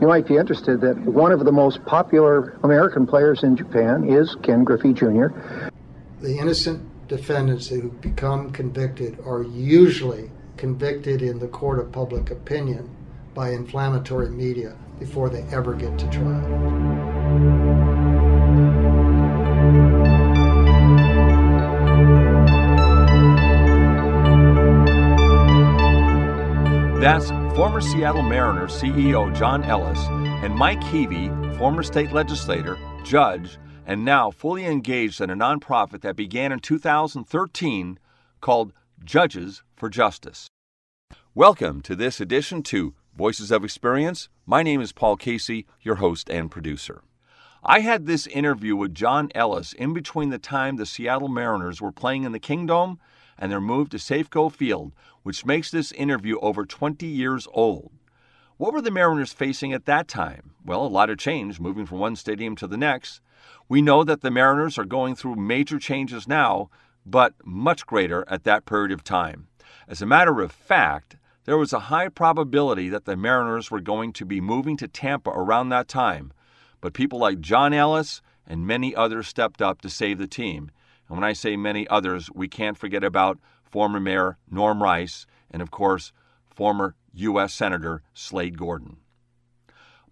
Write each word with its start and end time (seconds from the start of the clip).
You 0.00 0.06
might 0.06 0.26
be 0.26 0.36
interested 0.36 0.80
that 0.80 0.98
one 0.98 1.30
of 1.30 1.44
the 1.44 1.52
most 1.52 1.84
popular 1.84 2.58
American 2.64 3.06
players 3.06 3.42
in 3.42 3.54
Japan 3.54 4.08
is 4.08 4.34
Ken 4.42 4.64
Griffey 4.64 4.94
Jr. 4.94 5.26
The 6.20 6.38
innocent 6.38 6.88
defendants 7.06 7.68
who 7.68 7.90
become 7.90 8.50
convicted 8.50 9.18
are 9.26 9.42
usually 9.42 10.30
convicted 10.56 11.20
in 11.20 11.38
the 11.38 11.48
court 11.48 11.78
of 11.78 11.92
public 11.92 12.30
opinion 12.30 12.88
by 13.34 13.50
inflammatory 13.50 14.30
media 14.30 14.74
before 14.98 15.28
they 15.28 15.42
ever 15.54 15.74
get 15.74 15.98
to 15.98 16.08
trial. 16.08 16.40
That's 27.00 27.30
former 27.60 27.82
Seattle 27.82 28.22
Mariners 28.22 28.72
CEO 28.72 29.36
John 29.36 29.62
Ellis 29.64 29.98
and 30.42 30.54
Mike 30.54 30.80
Heavey, 30.80 31.28
former 31.58 31.82
state 31.82 32.10
legislator, 32.10 32.78
judge, 33.04 33.58
and 33.84 34.02
now 34.02 34.30
fully 34.30 34.64
engaged 34.64 35.20
in 35.20 35.28
a 35.28 35.36
nonprofit 35.36 36.00
that 36.00 36.16
began 36.16 36.52
in 36.52 36.60
2013 36.60 37.98
called 38.40 38.72
Judges 39.04 39.62
for 39.76 39.90
Justice. 39.90 40.48
Welcome 41.34 41.82
to 41.82 41.94
this 41.94 42.18
edition 42.18 42.62
to 42.62 42.94
Voices 43.14 43.50
of 43.50 43.62
Experience. 43.62 44.30
My 44.46 44.62
name 44.62 44.80
is 44.80 44.92
Paul 44.92 45.18
Casey, 45.18 45.66
your 45.82 45.96
host 45.96 46.30
and 46.30 46.50
producer. 46.50 47.02
I 47.62 47.80
had 47.80 48.06
this 48.06 48.26
interview 48.26 48.74
with 48.74 48.94
John 48.94 49.28
Ellis 49.34 49.74
in 49.74 49.92
between 49.92 50.30
the 50.30 50.38
time 50.38 50.76
the 50.76 50.86
Seattle 50.86 51.28
Mariners 51.28 51.78
were 51.78 51.92
playing 51.92 52.24
in 52.24 52.32
the 52.32 52.38
Kingdome 52.38 52.98
and 53.38 53.52
their 53.52 53.60
move 53.60 53.90
to 53.90 53.98
Safeco 53.98 54.50
Field, 54.50 54.92
which 55.24 55.44
makes 55.44 55.70
this 55.70 55.92
interview 55.92 56.38
over 56.40 56.64
20 56.64 57.06
years 57.06 57.46
old. 57.52 57.92
What 58.56 58.72
were 58.72 58.80
the 58.80 58.90
Mariners 58.90 59.34
facing 59.34 59.74
at 59.74 59.84
that 59.84 60.08
time? 60.08 60.52
Well, 60.64 60.86
a 60.86 60.88
lot 60.88 61.10
of 61.10 61.18
change, 61.18 61.60
moving 61.60 61.84
from 61.84 61.98
one 61.98 62.16
stadium 62.16 62.56
to 62.56 62.66
the 62.66 62.78
next. 62.78 63.20
We 63.68 63.82
know 63.82 64.04
that 64.04 64.22
the 64.22 64.30
Mariners 64.30 64.78
are 64.78 64.86
going 64.86 65.14
through 65.14 65.36
major 65.36 65.78
changes 65.78 66.26
now, 66.26 66.70
but 67.04 67.34
much 67.44 67.86
greater 67.86 68.24
at 68.26 68.44
that 68.44 68.64
period 68.64 68.90
of 68.90 69.04
time. 69.04 69.48
As 69.86 70.00
a 70.00 70.06
matter 70.06 70.40
of 70.40 70.50
fact, 70.50 71.16
there 71.44 71.58
was 71.58 71.74
a 71.74 71.80
high 71.80 72.08
probability 72.08 72.88
that 72.88 73.04
the 73.04 73.16
Mariners 73.16 73.70
were 73.70 73.80
going 73.80 74.14
to 74.14 74.24
be 74.24 74.40
moving 74.40 74.78
to 74.78 74.88
Tampa 74.88 75.30
around 75.30 75.68
that 75.68 75.88
time, 75.88 76.32
but 76.80 76.94
people 76.94 77.18
like 77.18 77.40
John 77.40 77.72
Ellis 77.72 78.22
and 78.46 78.66
many 78.66 78.94
others 78.94 79.28
stepped 79.28 79.62
up 79.62 79.80
to 79.82 79.88
save 79.88 80.18
the 80.18 80.26
team. 80.26 80.70
And 81.08 81.18
when 81.18 81.24
I 81.24 81.32
say 81.32 81.56
many 81.56 81.86
others, 81.88 82.30
we 82.32 82.48
can't 82.48 82.78
forget 82.78 83.04
about 83.04 83.38
former 83.64 84.00
Mayor 84.00 84.38
Norm 84.50 84.82
Rice 84.82 85.26
and, 85.50 85.62
of 85.62 85.70
course, 85.70 86.12
former 86.48 86.94
U.S. 87.12 87.52
Senator 87.52 88.02
Slade 88.14 88.58
Gorton. 88.58 88.96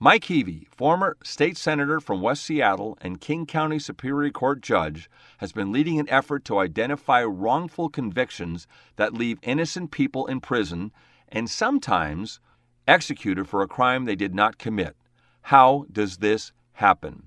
Mike 0.00 0.26
Heavey, 0.26 0.68
former 0.68 1.16
state 1.24 1.56
senator 1.56 1.98
from 1.98 2.22
West 2.22 2.44
Seattle 2.44 2.96
and 3.00 3.20
King 3.20 3.46
County 3.46 3.80
Superior 3.80 4.30
Court 4.30 4.60
judge, 4.60 5.10
has 5.38 5.50
been 5.50 5.72
leading 5.72 5.98
an 5.98 6.08
effort 6.08 6.44
to 6.44 6.58
identify 6.58 7.24
wrongful 7.24 7.88
convictions 7.88 8.68
that 8.94 9.12
leave 9.12 9.40
innocent 9.42 9.90
people 9.90 10.26
in 10.26 10.40
prison 10.40 10.92
and 11.28 11.50
sometimes 11.50 12.38
executed 12.86 13.48
for 13.48 13.60
a 13.60 13.66
crime 13.66 14.04
they 14.04 14.14
did 14.14 14.36
not 14.36 14.56
commit. 14.56 14.96
How 15.42 15.86
does 15.90 16.18
this 16.18 16.52
happen? 16.78 17.24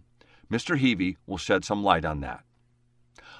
Mr. 0.51 0.79
Heavey 0.79 1.17
will 1.25 1.37
shed 1.37 1.63
some 1.63 1.83
light 1.83 2.03
on 2.03 2.19
that. 2.21 2.43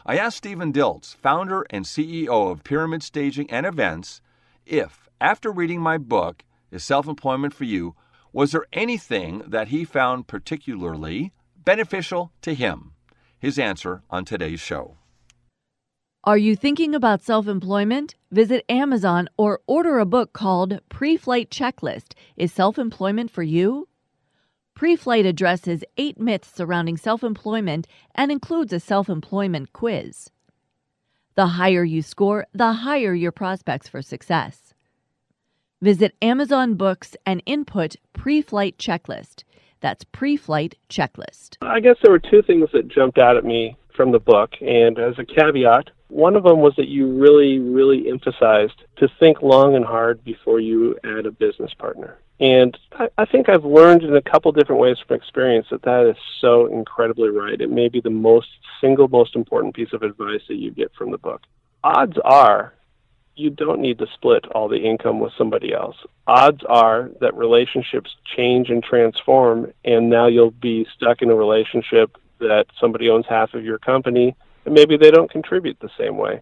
I 0.05 0.17
asked 0.17 0.37
Stephen 0.37 0.71
Diltz, 0.71 1.15
founder 1.15 1.65
and 1.69 1.85
CEO 1.85 2.51
of 2.51 2.63
Pyramid 2.63 3.03
Staging 3.03 3.49
and 3.51 3.65
Events, 3.65 4.21
if, 4.65 5.09
after 5.19 5.51
reading 5.51 5.81
my 5.81 5.97
book, 5.97 6.43
Is 6.71 6.83
Self 6.83 7.07
Employment 7.07 7.53
for 7.53 7.65
You, 7.65 7.95
was 8.33 8.51
there 8.51 8.65
anything 8.71 9.43
that 9.47 9.67
he 9.67 9.83
found 9.83 10.27
particularly 10.27 11.33
beneficial 11.55 12.31
to 12.41 12.53
him? 12.53 12.93
His 13.37 13.59
answer 13.59 14.03
on 14.09 14.25
today's 14.25 14.59
show. 14.59 14.97
Are 16.23 16.37
you 16.37 16.55
thinking 16.55 16.93
about 16.93 17.23
self 17.23 17.47
employment? 17.47 18.15
Visit 18.31 18.63
Amazon 18.69 19.27
or 19.37 19.61
order 19.65 19.97
a 19.97 20.05
book 20.05 20.33
called 20.33 20.79
Pre 20.87 21.17
Flight 21.17 21.49
Checklist 21.49 22.13
Is 22.37 22.53
Self 22.53 22.77
Employment 22.77 23.31
for 23.31 23.43
You? 23.43 23.87
Pre 24.81 24.95
Flight 24.95 25.27
addresses 25.27 25.83
eight 25.97 26.19
myths 26.19 26.51
surrounding 26.51 26.97
self 26.97 27.23
employment 27.23 27.85
and 28.15 28.31
includes 28.31 28.73
a 28.73 28.79
self 28.79 29.09
employment 29.09 29.73
quiz. 29.73 30.31
The 31.35 31.45
higher 31.45 31.83
you 31.83 32.01
score, 32.01 32.47
the 32.51 32.73
higher 32.73 33.13
your 33.13 33.31
prospects 33.31 33.87
for 33.87 34.01
success. 34.01 34.73
Visit 35.83 36.15
Amazon 36.19 36.73
Books 36.73 37.15
and 37.27 37.43
input 37.45 37.95
Pre 38.13 38.41
Flight 38.41 38.79
Checklist. 38.79 39.43
That's 39.81 40.03
Pre 40.03 40.35
Flight 40.35 40.73
Checklist. 40.89 41.57
I 41.61 41.79
guess 41.79 41.97
there 42.01 42.11
were 42.11 42.17
two 42.17 42.41
things 42.41 42.69
that 42.73 42.87
jumped 42.87 43.19
out 43.19 43.37
at 43.37 43.45
me 43.45 43.77
from 43.95 44.11
the 44.11 44.19
book, 44.19 44.53
and 44.61 44.97
as 44.97 45.13
a 45.19 45.25
caveat, 45.25 45.91
one 46.11 46.35
of 46.35 46.43
them 46.43 46.59
was 46.59 46.73
that 46.75 46.89
you 46.89 47.07
really, 47.07 47.59
really 47.59 48.09
emphasized 48.09 48.83
to 48.97 49.07
think 49.19 49.41
long 49.41 49.75
and 49.75 49.85
hard 49.85 50.23
before 50.23 50.59
you 50.59 50.97
add 51.05 51.25
a 51.25 51.31
business 51.31 51.73
partner. 51.73 52.17
And 52.39 52.77
I, 52.93 53.07
I 53.17 53.25
think 53.25 53.47
I've 53.47 53.63
learned 53.63 54.03
in 54.03 54.15
a 54.15 54.21
couple 54.21 54.51
different 54.51 54.81
ways 54.81 54.97
from 54.99 55.15
experience 55.15 55.67
that 55.71 55.83
that 55.83 56.09
is 56.09 56.17
so 56.41 56.65
incredibly 56.65 57.29
right. 57.29 57.59
It 57.59 57.71
may 57.71 57.87
be 57.87 58.01
the 58.01 58.09
most 58.09 58.49
single 58.81 59.07
most 59.07 59.35
important 59.35 59.73
piece 59.73 59.93
of 59.93 60.03
advice 60.03 60.41
that 60.49 60.55
you 60.55 60.71
get 60.71 60.91
from 60.97 61.11
the 61.11 61.17
book. 61.17 61.41
Odds 61.83 62.17
are 62.25 62.73
you 63.35 63.49
don't 63.49 63.79
need 63.79 63.97
to 63.99 64.07
split 64.13 64.45
all 64.47 64.67
the 64.67 64.83
income 64.85 65.19
with 65.19 65.31
somebody 65.37 65.73
else. 65.73 65.95
Odds 66.27 66.63
are 66.67 67.09
that 67.21 67.35
relationships 67.35 68.15
change 68.35 68.69
and 68.69 68.83
transform, 68.83 69.71
and 69.85 70.09
now 70.09 70.27
you'll 70.27 70.51
be 70.51 70.85
stuck 70.95 71.21
in 71.21 71.29
a 71.29 71.35
relationship 71.35 72.17
that 72.39 72.65
somebody 72.79 73.09
owns 73.09 73.25
half 73.27 73.53
of 73.53 73.63
your 73.63 73.79
company, 73.79 74.35
and 74.65 74.73
maybe 74.73 74.97
they 74.97 75.11
don't 75.11 75.31
contribute 75.31 75.77
the 75.79 75.89
same 75.97 76.17
way. 76.17 76.41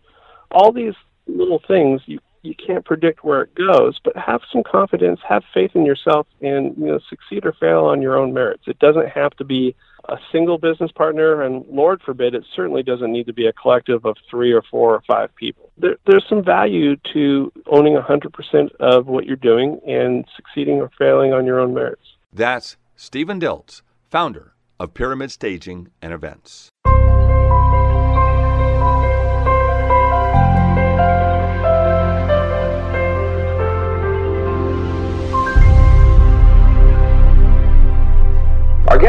All 0.51 0.71
these 0.71 0.95
little 1.27 1.61
things 1.67 2.01
you 2.05 2.19
you 2.41 2.55
can't 2.55 2.85
predict 2.85 3.23
where 3.23 3.41
it 3.41 3.53
goes, 3.55 3.99
but 4.03 4.15
have 4.15 4.41
some 4.51 4.63
confidence, 4.63 5.19
have 5.27 5.43
faith 5.53 5.71
in 5.75 5.85
yourself, 5.85 6.27
and 6.41 6.75
you 6.77 6.85
know 6.85 6.99
succeed 7.09 7.45
or 7.45 7.53
fail 7.53 7.85
on 7.85 8.01
your 8.01 8.17
own 8.17 8.33
merits. 8.33 8.63
It 8.67 8.79
doesn't 8.79 9.09
have 9.09 9.31
to 9.37 9.43
be 9.43 9.75
a 10.07 10.17
single 10.31 10.57
business 10.57 10.91
partner, 10.91 11.41
and 11.41 11.65
Lord 11.69 12.01
forbid, 12.01 12.33
it 12.33 12.45
certainly 12.55 12.81
doesn't 12.81 13.11
need 13.11 13.27
to 13.27 13.33
be 13.33 13.47
a 13.47 13.53
collective 13.53 14.05
of 14.05 14.15
three 14.29 14.51
or 14.51 14.61
four 14.61 14.95
or 14.95 15.01
five 15.05 15.35
people. 15.35 15.71
There, 15.77 15.97
there's 16.07 16.25
some 16.27 16.43
value 16.43 16.95
to 17.13 17.51
owning 17.67 17.95
100% 17.95 18.75
of 18.79 19.07
what 19.07 19.25
you're 19.25 19.35
doing 19.35 19.79
and 19.87 20.25
succeeding 20.35 20.79
or 20.79 20.89
failing 20.97 21.33
on 21.33 21.45
your 21.45 21.59
own 21.59 21.73
merits. 21.73 22.01
That's 22.31 22.77
Stephen 22.95 23.39
Diltz, 23.39 23.81
founder 24.09 24.53
of 24.79 24.93
Pyramid 24.93 25.31
Staging 25.31 25.89
and 26.01 26.13
Events. 26.13 26.69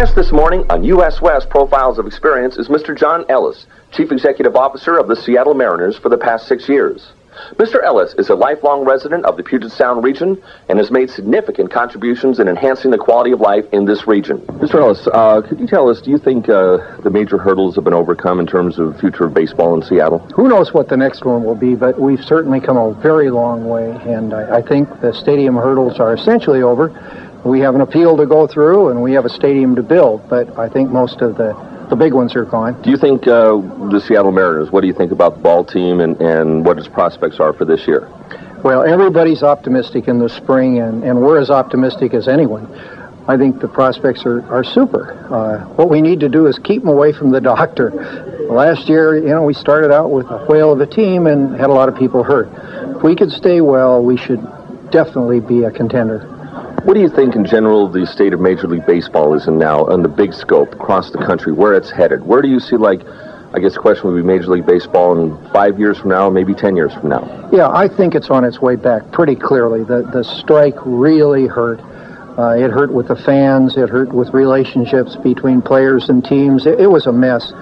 Guest 0.01 0.15
this 0.15 0.33
morning 0.33 0.65
on 0.71 0.83
U.S. 0.83 1.21
West 1.21 1.51
Profiles 1.51 1.99
of 1.99 2.07
Experience 2.07 2.57
is 2.57 2.69
Mr. 2.69 2.97
John 2.97 3.23
Ellis, 3.29 3.67
Chief 3.93 4.11
Executive 4.11 4.57
Officer 4.57 4.97
of 4.97 5.09
the 5.09 5.15
Seattle 5.15 5.53
Mariners 5.53 5.99
for 5.99 6.09
the 6.09 6.17
past 6.17 6.49
six 6.49 6.71
years. 6.71 7.13
Mr. 7.57 7.85
Ellis 7.85 8.15
is 8.15 8.31
a 8.31 8.35
lifelong 8.35 8.87
resident 8.87 9.27
of 9.27 9.37
the 9.37 9.43
Puget 9.43 9.71
Sound 9.71 10.03
region 10.03 10.43
and 10.71 10.79
has 10.79 10.91
made 10.91 11.11
significant 11.11 11.71
contributions 11.71 12.41
in 12.41 12.49
enhancing 12.49 12.91
the 12.91 12.97
quality 12.97 13.31
of 13.33 13.41
life 13.41 13.67
in 13.73 13.85
this 13.85 14.07
region. 14.07 14.39
Mr. 14.39 14.77
Ellis, 14.77 15.07
uh, 15.13 15.43
could 15.43 15.61
you 15.61 15.67
tell 15.67 15.91
us, 15.91 16.01
do 16.01 16.11
you 16.11 16.19
think 16.19 16.49
uh, 16.49 16.79
the 17.03 17.11
major 17.11 17.37
hurdles 17.37 17.75
have 17.75 17.85
been 17.85 17.93
overcome 17.93 18.41
in 18.41 18.47
terms 18.47 18.79
of 18.79 18.99
future 19.01 19.27
of 19.27 19.35
baseball 19.35 19.75
in 19.75 19.83
Seattle? 19.83 20.21
Who 20.35 20.49
knows 20.49 20.73
what 20.73 20.89
the 20.89 20.97
next 20.97 21.27
one 21.27 21.45
will 21.45 21.55
be, 21.55 21.75
but 21.75 22.01
we've 22.01 22.25
certainly 22.25 22.61
come 22.61 22.79
a 22.79 22.95
very 22.95 23.29
long 23.29 23.69
way, 23.69 23.91
and 24.07 24.33
I, 24.33 24.57
I 24.57 24.63
think 24.63 25.03
the 25.03 25.13
stadium 25.13 25.57
hurdles 25.57 26.01
are 26.01 26.15
essentially 26.15 26.63
over 26.63 26.89
we 27.45 27.61
have 27.61 27.75
an 27.75 27.81
appeal 27.81 28.17
to 28.17 28.27
go 28.27 28.47
through 28.47 28.89
and 28.89 29.03
we 29.03 29.13
have 29.13 29.25
a 29.25 29.31
stadium 29.31 29.77
to 29.77 29.83
build, 29.83 30.29
but 30.29 30.59
I 30.59 30.69
think 30.69 30.91
most 30.91 31.21
of 31.21 31.37
the, 31.37 31.55
the 31.89 31.97
big 31.97 32.13
ones 32.13 32.37
are 32.37 32.45
gone. 32.45 32.81
Do 32.83 32.91
you 32.91 32.97
think 32.97 33.27
uh, 33.27 33.57
the 33.91 34.01
Seattle 34.01 34.33
Mariners, 34.33 34.71
what 34.71 34.83
do 34.83 34.87
you 34.87 34.95
think 34.95 35.13
about 35.13 35.37
the 35.37 35.43
ball 35.43 35.65
team 35.65 36.01
and, 36.01 36.21
and 36.21 36.65
what 36.65 36.79
its 36.79 36.89
prospects 36.89 37.41
are 37.41 37.53
for 37.53 37.65
this 37.65 37.87
year? 37.87 38.09
Well, 38.63 38.83
everybody's 38.83 39.43
optimistic 39.43 40.07
in 40.07 40.19
the 40.19 40.29
spring, 40.29 40.81
and, 40.81 41.03
and 41.03 41.23
we're 41.23 41.41
as 41.41 41.49
optimistic 41.49 42.13
as 42.13 42.29
anyone. 42.29 42.67
I 43.27 43.39
think 43.39 43.61
the 43.61 43.69
prospects 43.69 44.27
are, 44.27 44.43
are 44.53 44.65
super. 44.65 45.13
Uh, 45.33 45.65
what 45.77 45.89
we 45.89 46.03
need 46.03 46.21
to 46.21 46.29
do 46.29 46.47
is 46.47 46.59
keep 46.59 46.83
them 46.83 46.91
away 46.91 47.13
from 47.13 47.31
the 47.31 47.41
doctor. 47.41 47.91
Last 48.51 48.89
year, 48.89 49.17
you 49.17 49.29
know, 49.29 49.45
we 49.45 49.55
started 49.55 49.91
out 49.93 50.11
with 50.11 50.27
a 50.27 50.45
whale 50.47 50.73
of 50.73 50.81
a 50.81 50.87
team 50.87 51.27
and 51.27 51.59
had 51.59 51.71
a 51.71 51.73
lot 51.73 51.89
of 51.89 51.97
people 51.97 52.23
hurt. 52.23 52.49
If 52.97 53.03
we 53.03 53.17
could 53.17 53.31
stay 53.31 53.61
well, 53.63 54.03
we 54.03 54.19
should 54.19 54.43
definitely 54.91 55.41
be 55.41 55.63
a 55.63 55.71
contender. 55.71 56.40
What 56.85 56.95
do 56.95 57.01
you 57.01 57.11
think 57.11 57.37
in 57.37 57.45
general 57.45 57.89
the 57.89 58.07
state 58.07 58.33
of 58.33 58.41
Major 58.41 58.67
League 58.67 58.87
Baseball 58.87 59.35
is 59.35 59.47
in 59.47 59.59
now 59.59 59.85
on 59.85 60.03
the 60.03 60.09
big 60.09 60.33
scope 60.33 60.73
across 60.73 61.11
the 61.11 61.19
country, 61.19 61.53
where 61.53 61.75
it's 61.75 61.91
headed? 61.91 62.25
Where 62.25 62.41
do 62.41 62.49
you 62.49 62.59
see, 62.59 62.77
like, 62.77 63.03
I 63.53 63.59
guess 63.59 63.75
the 63.75 63.81
question 63.81 64.11
would 64.11 64.17
be 64.17 64.23
Major 64.23 64.49
League 64.49 64.65
Baseball 64.65 65.19
in 65.21 65.51
five 65.51 65.79
years 65.79 65.99
from 65.99 66.09
now, 66.09 66.31
maybe 66.31 66.55
10 66.55 66.77
years 66.77 66.95
from 66.95 67.11
now? 67.11 67.51
Yeah, 67.53 67.69
I 67.69 67.87
think 67.87 68.15
it's 68.15 68.31
on 68.31 68.45
its 68.45 68.63
way 68.63 68.77
back 68.77 69.13
pretty 69.13 69.37
clearly. 69.37 69.85
The, 69.85 70.09
the 70.11 70.25
strike 70.25 70.77
really 70.87 71.47
hurt. 71.47 71.81
Uh, 72.39 72.57
it 72.57 72.71
hurt 72.71 72.91
with 72.91 73.09
the 73.09 73.17
fans. 73.17 73.77
It 73.77 73.91
hurt 73.91 74.15
with 74.15 74.31
relationships 74.33 75.17
between 75.17 75.61
players 75.61 76.09
and 76.09 76.25
teams. 76.25 76.65
It, 76.65 76.81
it 76.81 76.91
was 76.91 77.07
a 77.07 77.13
mess. 77.13 77.53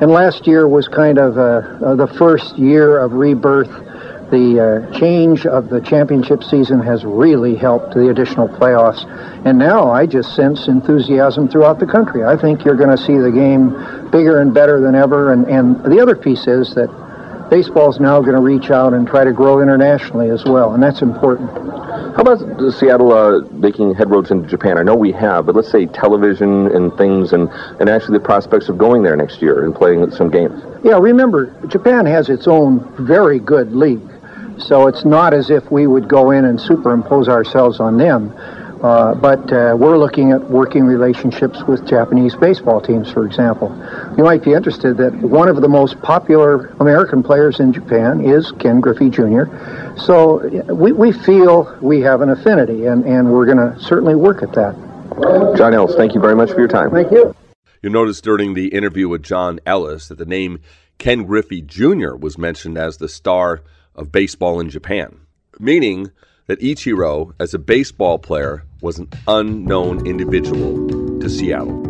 And 0.00 0.10
last 0.10 0.46
year 0.46 0.68
was 0.68 0.88
kind 0.88 1.18
of 1.18 1.38
uh, 1.38 1.40
uh, 1.40 1.94
the 1.94 2.06
first 2.06 2.58
year 2.58 2.98
of 2.98 3.12
rebirth. 3.12 3.70
The 4.30 4.60
uh, 4.90 4.98
change 4.98 5.46
of 5.46 5.70
the 5.70 5.80
championship 5.80 6.44
season 6.44 6.80
has 6.80 7.04
really 7.04 7.56
helped 7.56 7.94
the 7.94 8.10
additional 8.10 8.48
playoffs. 8.48 9.06
And 9.46 9.58
now 9.58 9.90
I 9.90 10.04
just 10.06 10.36
sense 10.36 10.68
enthusiasm 10.68 11.48
throughout 11.48 11.78
the 11.78 11.86
country. 11.86 12.24
I 12.24 12.36
think 12.36 12.64
you're 12.64 12.76
going 12.76 12.94
to 12.94 13.02
see 13.02 13.16
the 13.16 13.30
game 13.30 13.70
bigger 14.10 14.40
and 14.40 14.52
better 14.52 14.80
than 14.80 14.94
ever. 14.94 15.32
And, 15.32 15.46
and 15.46 15.82
the 15.84 16.00
other 16.00 16.14
piece 16.14 16.46
is 16.46 16.74
that 16.74 16.88
baseball 17.50 17.90
is 17.90 18.00
now 18.00 18.20
going 18.20 18.34
to 18.34 18.40
reach 18.40 18.70
out 18.70 18.92
and 18.92 19.06
try 19.06 19.24
to 19.24 19.32
grow 19.32 19.60
internationally 19.60 20.30
as 20.30 20.44
well, 20.44 20.74
and 20.74 20.82
that's 20.82 21.02
important. 21.02 21.50
How 22.14 22.22
about 22.22 22.72
Seattle 22.72 23.12
uh, 23.12 23.40
making 23.52 23.94
headroads 23.94 24.30
into 24.30 24.48
Japan? 24.48 24.76
I 24.76 24.82
know 24.82 24.94
we 24.94 25.12
have, 25.12 25.46
but 25.46 25.54
let's 25.54 25.70
say 25.70 25.86
television 25.86 26.66
and 26.68 26.94
things, 26.96 27.32
and, 27.32 27.48
and 27.80 27.88
actually 27.88 28.18
the 28.18 28.24
prospects 28.24 28.68
of 28.68 28.76
going 28.76 29.02
there 29.02 29.16
next 29.16 29.40
year 29.40 29.64
and 29.64 29.74
playing 29.74 30.10
some 30.10 30.30
games. 30.30 30.60
Yeah, 30.84 30.98
remember, 30.98 31.54
Japan 31.68 32.06
has 32.06 32.28
its 32.28 32.46
own 32.46 32.80
very 33.06 33.38
good 33.38 33.72
league, 33.72 34.10
so 34.60 34.88
it's 34.88 35.04
not 35.04 35.34
as 35.34 35.50
if 35.50 35.70
we 35.70 35.86
would 35.86 36.08
go 36.08 36.30
in 36.30 36.44
and 36.44 36.60
superimpose 36.60 37.28
ourselves 37.28 37.80
on 37.80 37.96
them. 37.96 38.34
Uh, 38.82 39.12
but 39.14 39.52
uh, 39.52 39.74
we're 39.76 39.98
looking 39.98 40.30
at 40.30 40.50
working 40.50 40.84
relationships 40.84 41.64
with 41.64 41.84
Japanese 41.88 42.36
baseball 42.36 42.80
teams, 42.80 43.10
for 43.10 43.26
example. 43.26 43.70
You 44.16 44.22
might 44.22 44.44
be 44.44 44.52
interested 44.52 44.96
that 44.98 45.12
one 45.14 45.48
of 45.48 45.60
the 45.60 45.68
most 45.68 46.00
popular 46.00 46.68
American 46.78 47.24
players 47.24 47.58
in 47.58 47.72
Japan 47.72 48.20
is 48.20 48.52
Ken 48.60 48.80
Griffey 48.80 49.10
Jr. 49.10 49.46
So 49.96 50.46
we, 50.72 50.92
we 50.92 51.10
feel 51.10 51.76
we 51.82 52.00
have 52.02 52.20
an 52.20 52.30
affinity, 52.30 52.86
and, 52.86 53.04
and 53.04 53.32
we're 53.32 53.46
going 53.46 53.58
to 53.58 53.80
certainly 53.80 54.14
work 54.14 54.44
at 54.44 54.52
that. 54.52 54.76
John 55.56 55.74
Ellis, 55.74 55.96
thank 55.96 56.14
you 56.14 56.20
very 56.20 56.36
much 56.36 56.52
for 56.52 56.60
your 56.60 56.68
time. 56.68 56.92
Thank 56.92 57.10
you. 57.10 57.34
You 57.82 57.90
noticed 57.90 58.22
during 58.22 58.54
the 58.54 58.68
interview 58.68 59.08
with 59.08 59.24
John 59.24 59.58
Ellis 59.66 60.08
that 60.08 60.18
the 60.18 60.26
name 60.26 60.60
Ken 60.98 61.24
Griffey 61.24 61.62
Jr. 61.62 62.14
was 62.14 62.38
mentioned 62.38 62.78
as 62.78 62.98
the 62.98 63.08
star 63.08 63.62
of 63.98 64.12
baseball 64.12 64.60
in 64.60 64.70
Japan, 64.70 65.20
meaning 65.58 66.10
that 66.46 66.60
Ichiro, 66.60 67.34
as 67.38 67.52
a 67.52 67.58
baseball 67.58 68.18
player, 68.18 68.64
was 68.80 68.98
an 68.98 69.08
unknown 69.26 70.06
individual 70.06 70.88
to 71.20 71.28
Seattle. 71.28 71.87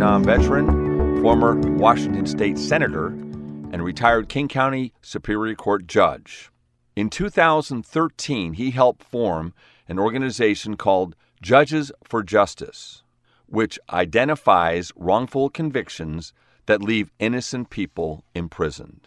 Vietnam 0.00 0.24
veteran, 0.24 1.20
former 1.20 1.56
Washington 1.76 2.24
State 2.24 2.56
Senator, 2.56 3.08
and 3.08 3.84
retired 3.84 4.30
King 4.30 4.48
County 4.48 4.94
Superior 5.02 5.54
Court 5.54 5.86
judge. 5.86 6.50
In 6.96 7.10
2013, 7.10 8.54
he 8.54 8.70
helped 8.70 9.02
form 9.02 9.52
an 9.88 9.98
organization 9.98 10.78
called 10.78 11.16
Judges 11.42 11.92
for 12.02 12.22
Justice, 12.22 13.02
which 13.44 13.78
identifies 13.92 14.90
wrongful 14.96 15.50
convictions 15.50 16.32
that 16.64 16.80
leave 16.80 17.12
innocent 17.18 17.68
people 17.68 18.24
imprisoned. 18.34 19.06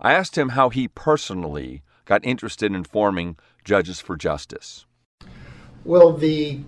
I 0.00 0.14
asked 0.14 0.38
him 0.38 0.50
how 0.50 0.70
he 0.70 0.88
personally 0.88 1.82
got 2.06 2.24
interested 2.24 2.72
in 2.74 2.84
forming 2.84 3.36
Judges 3.62 4.00
for 4.00 4.16
Justice. 4.16 4.86
Well, 5.84 6.14
the 6.14 6.60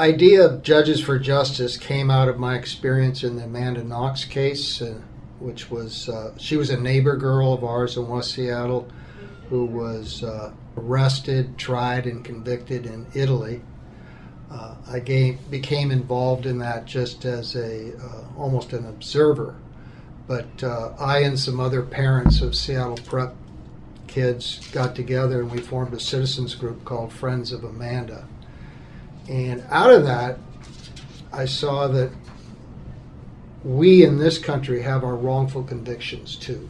idea 0.00 0.44
of 0.44 0.62
Judges 0.62 1.00
for 1.00 1.18
Justice 1.18 1.76
came 1.76 2.10
out 2.10 2.28
of 2.28 2.38
my 2.38 2.56
experience 2.56 3.22
in 3.22 3.36
the 3.36 3.44
Amanda 3.44 3.84
Knox 3.84 4.24
case, 4.24 4.80
uh, 4.80 4.94
which 5.38 5.70
was 5.70 6.08
uh, 6.08 6.32
she 6.38 6.56
was 6.56 6.70
a 6.70 6.80
neighbor 6.80 7.16
girl 7.16 7.52
of 7.52 7.62
ours 7.62 7.96
in 7.96 8.08
West 8.08 8.32
Seattle 8.32 8.88
who 9.50 9.66
was 9.66 10.22
uh, 10.22 10.52
arrested, 10.76 11.58
tried, 11.58 12.06
and 12.06 12.24
convicted 12.24 12.86
in 12.86 13.06
Italy. 13.14 13.60
Uh, 14.50 14.76
I 14.88 15.00
became 15.50 15.90
involved 15.90 16.46
in 16.46 16.58
that 16.58 16.86
just 16.86 17.24
as 17.24 17.54
a 17.54 17.92
uh, 17.98 18.24
almost 18.38 18.72
an 18.72 18.86
observer, 18.86 19.56
but 20.26 20.64
uh, 20.64 20.94
I 20.98 21.18
and 21.18 21.38
some 21.38 21.60
other 21.60 21.82
parents 21.82 22.40
of 22.40 22.54
Seattle 22.54 22.98
prep 23.04 23.34
kids 24.06 24.66
got 24.72 24.96
together 24.96 25.40
and 25.40 25.50
we 25.52 25.58
formed 25.58 25.94
a 25.94 26.00
citizens 26.00 26.54
group 26.56 26.84
called 26.84 27.12
Friends 27.12 27.52
of 27.52 27.62
Amanda 27.62 28.26
and 29.30 29.62
out 29.70 29.92
of 29.92 30.04
that, 30.06 30.40
I 31.32 31.44
saw 31.44 31.86
that 31.86 32.10
we 33.62 34.04
in 34.04 34.18
this 34.18 34.38
country 34.38 34.82
have 34.82 35.04
our 35.04 35.14
wrongful 35.14 35.62
convictions 35.62 36.34
too. 36.34 36.68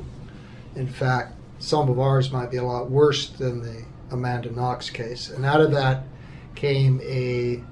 In 0.77 0.87
fact, 0.87 1.33
some 1.59 1.89
of 1.89 1.99
ours 1.99 2.31
might 2.31 2.51
be 2.51 2.59
a 2.59 2.63
lot 2.63 2.91
worse 2.91 3.31
than 3.31 3.63
the 3.63 3.85
Amanda 4.11 4.51
Knox 4.51 4.91
case. 4.91 5.31
And 5.31 5.47
out 5.47 5.63
of 5.63 5.71
that 5.73 6.05
came 6.55 7.01
a 7.03 7.63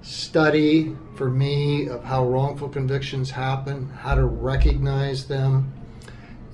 study 0.00 0.96
for 1.16 1.28
me 1.28 1.88
of 1.88 2.02
how 2.04 2.26
wrongful 2.26 2.70
convictions 2.70 3.30
happen, 3.30 3.90
how 3.90 4.14
to 4.14 4.24
recognize 4.24 5.26
them. 5.26 5.74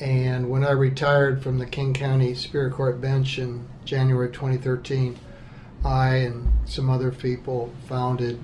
And 0.00 0.50
when 0.50 0.64
I 0.64 0.72
retired 0.72 1.44
from 1.44 1.58
the 1.58 1.66
King 1.66 1.94
County 1.94 2.34
Superior 2.34 2.70
Court 2.70 3.00
bench 3.00 3.38
in 3.38 3.68
January 3.84 4.32
2013, 4.32 5.16
I 5.84 6.16
and 6.16 6.50
some 6.64 6.90
other 6.90 7.10
people 7.10 7.72
founded 7.88 8.38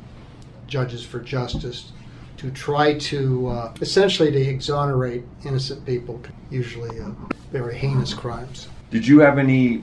Judges 0.66 1.04
for 1.04 1.20
Justice 1.20 1.92
to 2.36 2.50
try 2.50 2.96
to 2.98 3.48
uh, 3.48 3.74
essentially 3.80 4.30
to 4.30 4.40
exonerate 4.40 5.24
innocent 5.44 5.84
people, 5.84 6.20
usually 6.50 7.00
uh, 7.00 7.10
very 7.50 7.76
heinous 7.76 8.14
crimes. 8.14 8.68
Did 8.90 9.06
you 9.06 9.20
have 9.20 9.38
any 9.38 9.82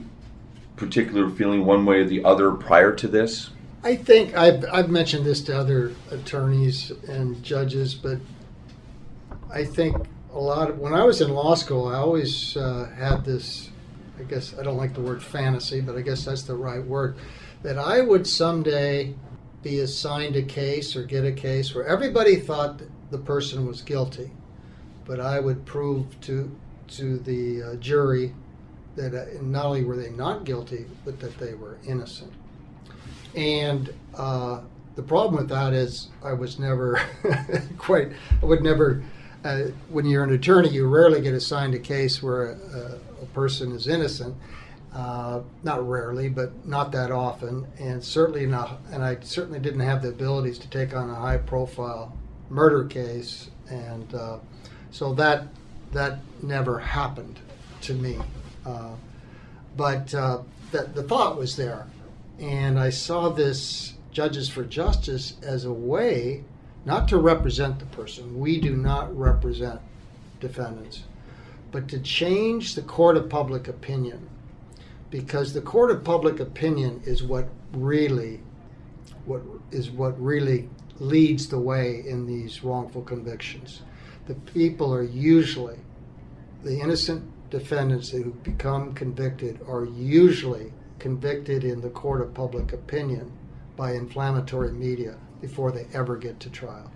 particular 0.76 1.28
feeling 1.30 1.64
one 1.64 1.84
way 1.84 2.00
or 2.00 2.04
the 2.04 2.24
other 2.24 2.52
prior 2.52 2.94
to 2.94 3.08
this? 3.08 3.50
I 3.82 3.94
think 3.94 4.36
I've, 4.36 4.64
I've 4.72 4.90
mentioned 4.90 5.24
this 5.24 5.40
to 5.42 5.58
other 5.58 5.92
attorneys 6.10 6.90
and 7.08 7.42
judges, 7.42 7.94
but 7.94 8.18
I 9.50 9.64
think 9.64 9.96
a 10.32 10.38
lot 10.38 10.70
of 10.70 10.78
when 10.78 10.92
I 10.92 11.04
was 11.04 11.20
in 11.20 11.30
law 11.30 11.54
school, 11.54 11.88
I 11.88 11.96
always 11.96 12.56
uh, 12.56 12.90
had 12.96 13.24
this. 13.24 13.70
I 14.18 14.22
guess 14.22 14.54
I 14.58 14.62
don't 14.62 14.78
like 14.78 14.94
the 14.94 15.02
word 15.02 15.22
fantasy, 15.22 15.82
but 15.82 15.94
I 15.94 16.00
guess 16.00 16.24
that's 16.24 16.42
the 16.42 16.54
right 16.54 16.82
word 16.82 17.16
that 17.66 17.78
I 17.78 18.00
would 18.00 18.28
someday 18.28 19.12
be 19.60 19.80
assigned 19.80 20.36
a 20.36 20.42
case 20.42 20.94
or 20.94 21.02
get 21.02 21.24
a 21.24 21.32
case 21.32 21.74
where 21.74 21.84
everybody 21.84 22.36
thought 22.36 22.80
the 23.10 23.18
person 23.18 23.66
was 23.66 23.82
guilty, 23.82 24.30
but 25.04 25.18
I 25.18 25.40
would 25.40 25.66
prove 25.66 26.20
to 26.20 26.48
to 26.98 27.18
the 27.18 27.62
uh, 27.64 27.74
jury 27.76 28.32
that 28.94 29.12
uh, 29.16 29.42
not 29.42 29.66
only 29.66 29.82
were 29.82 29.96
they 29.96 30.10
not 30.10 30.44
guilty, 30.44 30.86
but 31.04 31.18
that 31.18 31.36
they 31.38 31.54
were 31.54 31.78
innocent. 31.84 32.32
And 33.34 33.92
uh, 34.14 34.60
the 34.94 35.02
problem 35.02 35.34
with 35.34 35.48
that 35.48 35.72
is 35.72 36.10
I 36.22 36.34
was 36.34 36.60
never 36.60 37.00
quite. 37.78 38.12
I 38.40 38.46
would 38.46 38.62
never. 38.62 39.02
Uh, 39.44 39.70
when 39.88 40.06
you're 40.06 40.22
an 40.22 40.32
attorney, 40.32 40.68
you 40.68 40.86
rarely 40.86 41.20
get 41.20 41.34
assigned 41.34 41.74
a 41.74 41.80
case 41.80 42.22
where 42.22 42.52
a, 42.52 43.00
a 43.22 43.26
person 43.34 43.72
is 43.72 43.88
innocent 43.88 44.36
uh, 44.96 45.42
not 45.62 45.86
rarely, 45.86 46.26
but 46.26 46.66
not 46.66 46.90
that 46.90 47.10
often, 47.10 47.66
and 47.78 48.02
certainly 48.02 48.46
not. 48.46 48.80
And 48.90 49.04
I 49.04 49.18
certainly 49.20 49.58
didn't 49.58 49.80
have 49.80 50.00
the 50.00 50.08
abilities 50.08 50.58
to 50.60 50.70
take 50.70 50.96
on 50.96 51.10
a 51.10 51.14
high-profile 51.14 52.16
murder 52.48 52.84
case, 52.84 53.50
and 53.68 54.14
uh, 54.14 54.38
so 54.90 55.12
that 55.14 55.48
that 55.92 56.20
never 56.42 56.78
happened 56.78 57.38
to 57.82 57.92
me. 57.92 58.18
Uh, 58.64 58.94
but 59.76 60.14
uh, 60.14 60.38
that 60.72 60.94
the 60.94 61.02
thought 61.02 61.36
was 61.36 61.56
there, 61.56 61.86
and 62.40 62.78
I 62.78 62.88
saw 62.88 63.28
this 63.28 63.94
Judges 64.12 64.48
for 64.48 64.64
Justice 64.64 65.34
as 65.42 65.66
a 65.66 65.72
way 65.72 66.42
not 66.86 67.06
to 67.08 67.18
represent 67.18 67.80
the 67.80 67.86
person. 67.86 68.38
We 68.38 68.62
do 68.62 68.74
not 68.74 69.14
represent 69.14 69.78
defendants, 70.40 71.02
but 71.70 71.86
to 71.88 71.98
change 71.98 72.74
the 72.74 72.82
court 72.82 73.18
of 73.18 73.28
public 73.28 73.68
opinion 73.68 74.30
because 75.10 75.52
the 75.52 75.60
court 75.60 75.90
of 75.90 76.04
public 76.04 76.40
opinion 76.40 77.00
is 77.04 77.22
what 77.22 77.48
really 77.72 78.40
what 79.24 79.42
is 79.70 79.90
what 79.90 80.20
really 80.20 80.68
leads 80.98 81.48
the 81.48 81.58
way 81.58 82.04
in 82.06 82.26
these 82.26 82.62
wrongful 82.62 83.02
convictions. 83.02 83.82
The 84.26 84.34
people 84.34 84.92
are 84.94 85.02
usually 85.02 85.78
the 86.62 86.80
innocent 86.80 87.24
defendants 87.50 88.10
who 88.10 88.32
become 88.42 88.94
convicted 88.94 89.60
are 89.68 89.84
usually 89.84 90.72
convicted 90.98 91.64
in 91.64 91.80
the 91.80 91.90
court 91.90 92.20
of 92.20 92.34
public 92.34 92.72
opinion 92.72 93.30
by 93.76 93.92
inflammatory 93.92 94.72
media 94.72 95.16
before 95.40 95.70
they 95.70 95.86
ever 95.92 96.16
get 96.16 96.40
to 96.40 96.50
trial. 96.50 96.90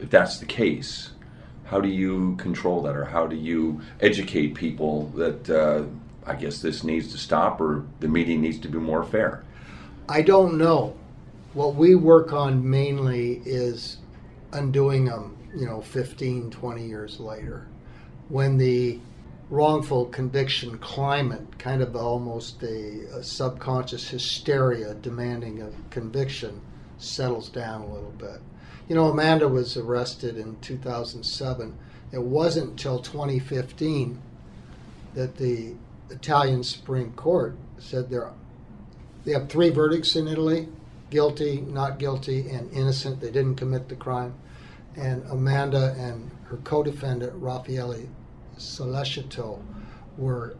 if 0.00 0.10
that's 0.10 0.38
the 0.38 0.46
case, 0.46 1.12
how 1.64 1.80
do 1.80 1.88
you 1.88 2.36
control 2.36 2.82
that, 2.82 2.96
or 2.96 3.04
how 3.04 3.26
do 3.26 3.36
you 3.36 3.80
educate 4.00 4.54
people 4.54 5.06
that 5.14 5.48
uh, 5.48 5.84
I 6.26 6.34
guess 6.34 6.60
this 6.60 6.84
needs 6.84 7.12
to 7.12 7.18
stop, 7.18 7.60
or 7.60 7.84
the 8.00 8.08
media 8.08 8.36
needs 8.38 8.58
to 8.60 8.68
be 8.68 8.78
more 8.78 9.04
fair? 9.04 9.44
I 10.08 10.22
don't 10.22 10.58
know. 10.58 10.96
What 11.52 11.74
we 11.74 11.94
work 11.94 12.32
on 12.32 12.68
mainly 12.68 13.42
is 13.44 13.98
undoing 14.52 15.06
them, 15.06 15.36
you 15.54 15.66
know, 15.66 15.80
15, 15.82 16.50
20 16.50 16.86
years 16.86 17.20
later, 17.20 17.66
when 18.28 18.56
the 18.56 18.98
wrongful 19.50 20.06
conviction 20.06 20.78
climate, 20.78 21.58
kind 21.58 21.82
of 21.82 21.94
almost 21.94 22.62
a, 22.62 23.06
a 23.14 23.22
subconscious 23.22 24.08
hysteria 24.08 24.94
demanding 24.94 25.62
a 25.62 25.70
conviction, 25.90 26.60
settles 26.98 27.48
down 27.48 27.82
a 27.82 27.92
little 27.92 28.14
bit. 28.18 28.40
You 28.88 28.94
know, 28.94 29.06
Amanda 29.06 29.48
was 29.48 29.76
arrested 29.76 30.36
in 30.36 30.56
2007. 30.60 31.78
It 32.12 32.22
wasn't 32.22 32.70
until 32.70 32.98
2015 32.98 34.20
that 35.14 35.36
the 35.36 35.74
Italian 36.10 36.62
Supreme 36.62 37.12
Court 37.12 37.56
said 37.78 38.10
there 38.10 38.30
they 39.24 39.32
have 39.32 39.48
three 39.48 39.70
verdicts 39.70 40.16
in 40.16 40.28
Italy 40.28 40.68
guilty, 41.10 41.60
not 41.60 41.98
guilty, 41.98 42.50
and 42.50 42.70
innocent. 42.72 43.20
They 43.20 43.30
didn't 43.30 43.54
commit 43.54 43.88
the 43.88 43.94
crime. 43.94 44.34
And 44.96 45.22
Amanda 45.30 45.94
and 45.96 46.30
her 46.46 46.56
co 46.58 46.82
defendant, 46.82 47.32
Raffaele 47.36 48.08
Sollecito, 48.58 49.62
were 50.18 50.56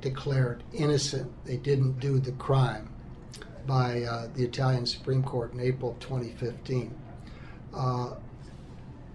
declared 0.00 0.62
innocent. 0.72 1.30
They 1.44 1.56
didn't 1.56 1.98
do 1.98 2.20
the 2.20 2.32
crime 2.32 2.90
by 3.66 4.02
uh, 4.02 4.28
the 4.34 4.44
Italian 4.44 4.86
Supreme 4.86 5.22
Court 5.22 5.52
in 5.52 5.60
April 5.60 5.96
2015. 6.00 6.94
Uh, 7.74 8.14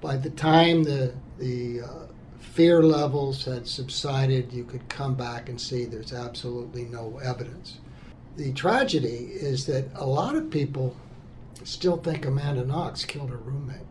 by 0.01 0.17
the 0.17 0.29
time 0.31 0.83
the, 0.83 1.13
the 1.39 1.81
uh, 1.81 2.07
fear 2.43 2.83
levels 2.83 3.45
had 3.45 3.67
subsided, 3.67 4.53
you 4.53 4.63
could 4.63 4.87
come 4.89 5.15
back 5.15 5.49
and 5.49 5.59
see 5.59 5.85
there's 5.85 6.13
absolutely 6.13 6.83
no 6.83 7.19
evidence. 7.23 7.79
The 8.37 8.53
tragedy 8.53 9.29
is 9.31 9.65
that 9.65 9.85
a 9.95 10.05
lot 10.05 10.35
of 10.35 10.51
people 10.51 10.95
still 11.63 11.97
think 11.97 12.25
Amanda 12.25 12.65
Knox 12.65 13.05
killed 13.05 13.29
her 13.29 13.37
roommate. 13.37 13.87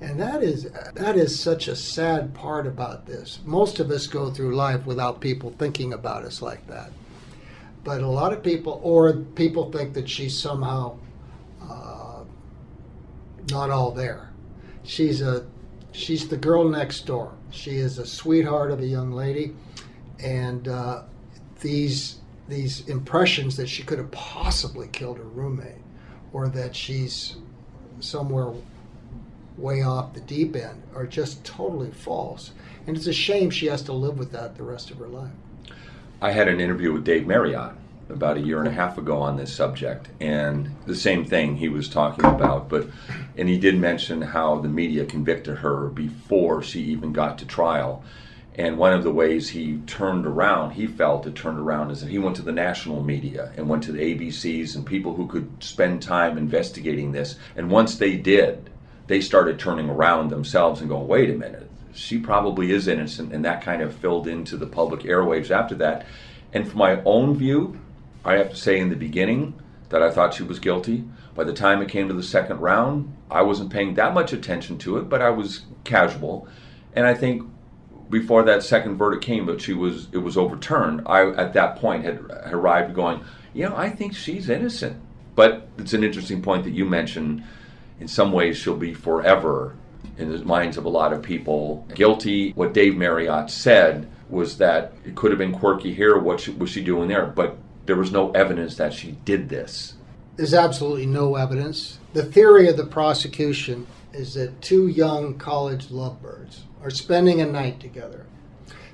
And 0.00 0.18
that 0.18 0.42
is 0.42 0.68
that 0.94 1.16
is 1.16 1.38
such 1.38 1.68
a 1.68 1.76
sad 1.76 2.34
part 2.34 2.66
about 2.66 3.06
this. 3.06 3.38
Most 3.44 3.78
of 3.78 3.90
us 3.92 4.08
go 4.08 4.30
through 4.30 4.56
life 4.56 4.84
without 4.84 5.20
people 5.20 5.54
thinking 5.58 5.92
about 5.92 6.24
us 6.24 6.42
like 6.42 6.66
that. 6.66 6.90
But 7.84 8.00
a 8.00 8.08
lot 8.08 8.32
of 8.32 8.42
people, 8.42 8.80
or 8.82 9.12
people 9.12 9.70
think 9.70 9.94
that 9.94 10.08
she's 10.08 10.36
somehow 10.36 10.98
uh, 11.62 12.24
not 13.50 13.70
all 13.70 13.92
there. 13.92 14.30
She's 14.82 15.20
a 15.20 15.46
she's 15.92 16.28
the 16.28 16.36
girl 16.36 16.68
next 16.68 17.06
door. 17.06 17.32
She 17.50 17.76
is 17.76 17.98
a 17.98 18.06
sweetheart 18.06 18.70
of 18.70 18.80
a 18.80 18.86
young 18.86 19.12
lady, 19.12 19.54
and 20.18 20.66
uh, 20.66 21.02
these 21.60 22.16
these 22.48 22.88
impressions 22.88 23.56
that 23.56 23.68
she 23.68 23.82
could 23.82 23.98
have 23.98 24.10
possibly 24.10 24.88
killed 24.88 25.18
her 25.18 25.24
roommate, 25.24 25.82
or 26.32 26.48
that 26.48 26.74
she's 26.74 27.36
somewhere 28.00 28.52
way 29.56 29.82
off 29.82 30.12
the 30.12 30.20
deep 30.20 30.56
end 30.56 30.82
are 30.94 31.06
just 31.06 31.44
totally 31.44 31.90
false. 31.90 32.52
And 32.86 32.96
it's 32.96 33.06
a 33.06 33.12
shame 33.12 33.50
she 33.50 33.66
has 33.66 33.82
to 33.82 33.92
live 33.92 34.18
with 34.18 34.32
that 34.32 34.56
the 34.56 34.64
rest 34.64 34.90
of 34.90 34.98
her 34.98 35.06
life. 35.06 35.30
I 36.20 36.32
had 36.32 36.48
an 36.48 36.60
interview 36.60 36.92
with 36.92 37.04
Dave 37.04 37.26
Marriott 37.26 37.74
about 38.12 38.36
a 38.36 38.40
year 38.40 38.58
and 38.58 38.68
a 38.68 38.72
half 38.72 38.98
ago 38.98 39.18
on 39.18 39.36
this 39.36 39.52
subject, 39.52 40.08
and 40.20 40.74
the 40.86 40.94
same 40.94 41.24
thing 41.24 41.56
he 41.56 41.68
was 41.68 41.88
talking 41.88 42.24
about. 42.24 42.68
But 42.68 42.88
and 43.36 43.48
he 43.48 43.58
did 43.58 43.78
mention 43.78 44.22
how 44.22 44.60
the 44.60 44.68
media 44.68 45.04
convicted 45.04 45.58
her 45.58 45.88
before 45.88 46.62
she 46.62 46.80
even 46.82 47.12
got 47.12 47.38
to 47.38 47.46
trial. 47.46 48.04
And 48.54 48.76
one 48.76 48.92
of 48.92 49.02
the 49.02 49.10
ways 49.10 49.48
he 49.48 49.78
turned 49.86 50.26
around, 50.26 50.72
he 50.72 50.86
felt 50.86 51.26
it 51.26 51.34
turned 51.34 51.58
around, 51.58 51.90
is 51.90 52.02
that 52.02 52.10
he 52.10 52.18
went 52.18 52.36
to 52.36 52.42
the 52.42 52.52
national 52.52 53.02
media 53.02 53.50
and 53.56 53.66
went 53.66 53.82
to 53.84 53.92
the 53.92 54.14
ABCs 54.14 54.76
and 54.76 54.84
people 54.84 55.14
who 55.14 55.26
could 55.26 55.50
spend 55.60 56.02
time 56.02 56.36
investigating 56.36 57.12
this. 57.12 57.36
And 57.56 57.70
once 57.70 57.96
they 57.96 58.16
did, 58.16 58.68
they 59.06 59.22
started 59.22 59.58
turning 59.58 59.88
around 59.88 60.28
themselves 60.28 60.80
and 60.80 60.90
going, 60.90 61.08
wait 61.08 61.30
a 61.30 61.34
minute, 61.34 61.70
she 61.94 62.18
probably 62.18 62.72
is 62.72 62.88
innocent. 62.88 63.32
And 63.32 63.44
that 63.46 63.62
kind 63.62 63.80
of 63.80 63.94
filled 63.94 64.28
into 64.28 64.58
the 64.58 64.66
public 64.66 65.00
airwaves 65.00 65.50
after 65.50 65.74
that. 65.76 66.06
And 66.52 66.68
from 66.68 66.78
my 66.78 67.02
own 67.04 67.34
view, 67.34 67.80
I 68.24 68.34
have 68.34 68.50
to 68.50 68.56
say 68.56 68.78
in 68.78 68.90
the 68.90 68.96
beginning 68.96 69.54
that 69.88 70.02
I 70.02 70.10
thought 70.10 70.34
she 70.34 70.42
was 70.42 70.58
guilty. 70.58 71.04
By 71.34 71.44
the 71.44 71.52
time 71.52 71.82
it 71.82 71.88
came 71.88 72.08
to 72.08 72.14
the 72.14 72.22
second 72.22 72.60
round, 72.60 73.14
I 73.30 73.42
wasn't 73.42 73.72
paying 73.72 73.94
that 73.94 74.14
much 74.14 74.32
attention 74.32 74.78
to 74.78 74.98
it, 74.98 75.08
but 75.08 75.22
I 75.22 75.30
was 75.30 75.62
casual. 75.84 76.46
And 76.94 77.06
I 77.06 77.14
think 77.14 77.50
before 78.10 78.42
that 78.44 78.62
second 78.62 78.96
verdict 78.96 79.24
came, 79.24 79.46
but 79.46 79.60
she 79.60 79.72
was 79.72 80.08
it 80.12 80.18
was 80.18 80.36
overturned. 80.36 81.02
I 81.06 81.30
at 81.30 81.54
that 81.54 81.76
point 81.76 82.04
had 82.04 82.20
arrived 82.46 82.94
going, 82.94 83.24
you 83.54 83.68
know, 83.68 83.76
I 83.76 83.90
think 83.90 84.14
she's 84.14 84.48
innocent. 84.48 85.00
But 85.34 85.68
it's 85.78 85.94
an 85.94 86.04
interesting 86.04 86.42
point 86.42 86.64
that 86.64 86.72
you 86.72 86.84
mentioned 86.84 87.42
in 88.00 88.08
some 88.08 88.32
ways 88.32 88.56
she'll 88.56 88.76
be 88.76 88.92
forever 88.92 89.74
in 90.18 90.30
the 90.30 90.44
minds 90.44 90.76
of 90.76 90.84
a 90.84 90.90
lot 90.90 91.12
of 91.12 91.22
people 91.22 91.86
guilty. 91.94 92.52
What 92.52 92.74
Dave 92.74 92.96
Marriott 92.96 93.50
said 93.50 94.08
was 94.28 94.58
that 94.58 94.92
it 95.04 95.14
could 95.14 95.30
have 95.30 95.38
been 95.38 95.52
quirky 95.52 95.94
here. 95.94 96.18
What 96.18 96.46
was 96.58 96.70
she 96.70 96.82
doing 96.82 97.08
there? 97.08 97.26
But 97.26 97.56
there 97.86 97.96
was 97.96 98.12
no 98.12 98.30
evidence 98.32 98.76
that 98.76 98.92
she 98.92 99.12
did 99.24 99.48
this. 99.48 99.94
There's 100.36 100.54
absolutely 100.54 101.06
no 101.06 101.36
evidence. 101.36 101.98
The 102.12 102.24
theory 102.24 102.68
of 102.68 102.76
the 102.76 102.86
prosecution 102.86 103.86
is 104.12 104.34
that 104.34 104.60
two 104.62 104.88
young 104.88 105.38
college 105.38 105.90
lovebirds 105.90 106.64
are 106.82 106.90
spending 106.90 107.40
a 107.40 107.46
night 107.46 107.80
together. 107.80 108.26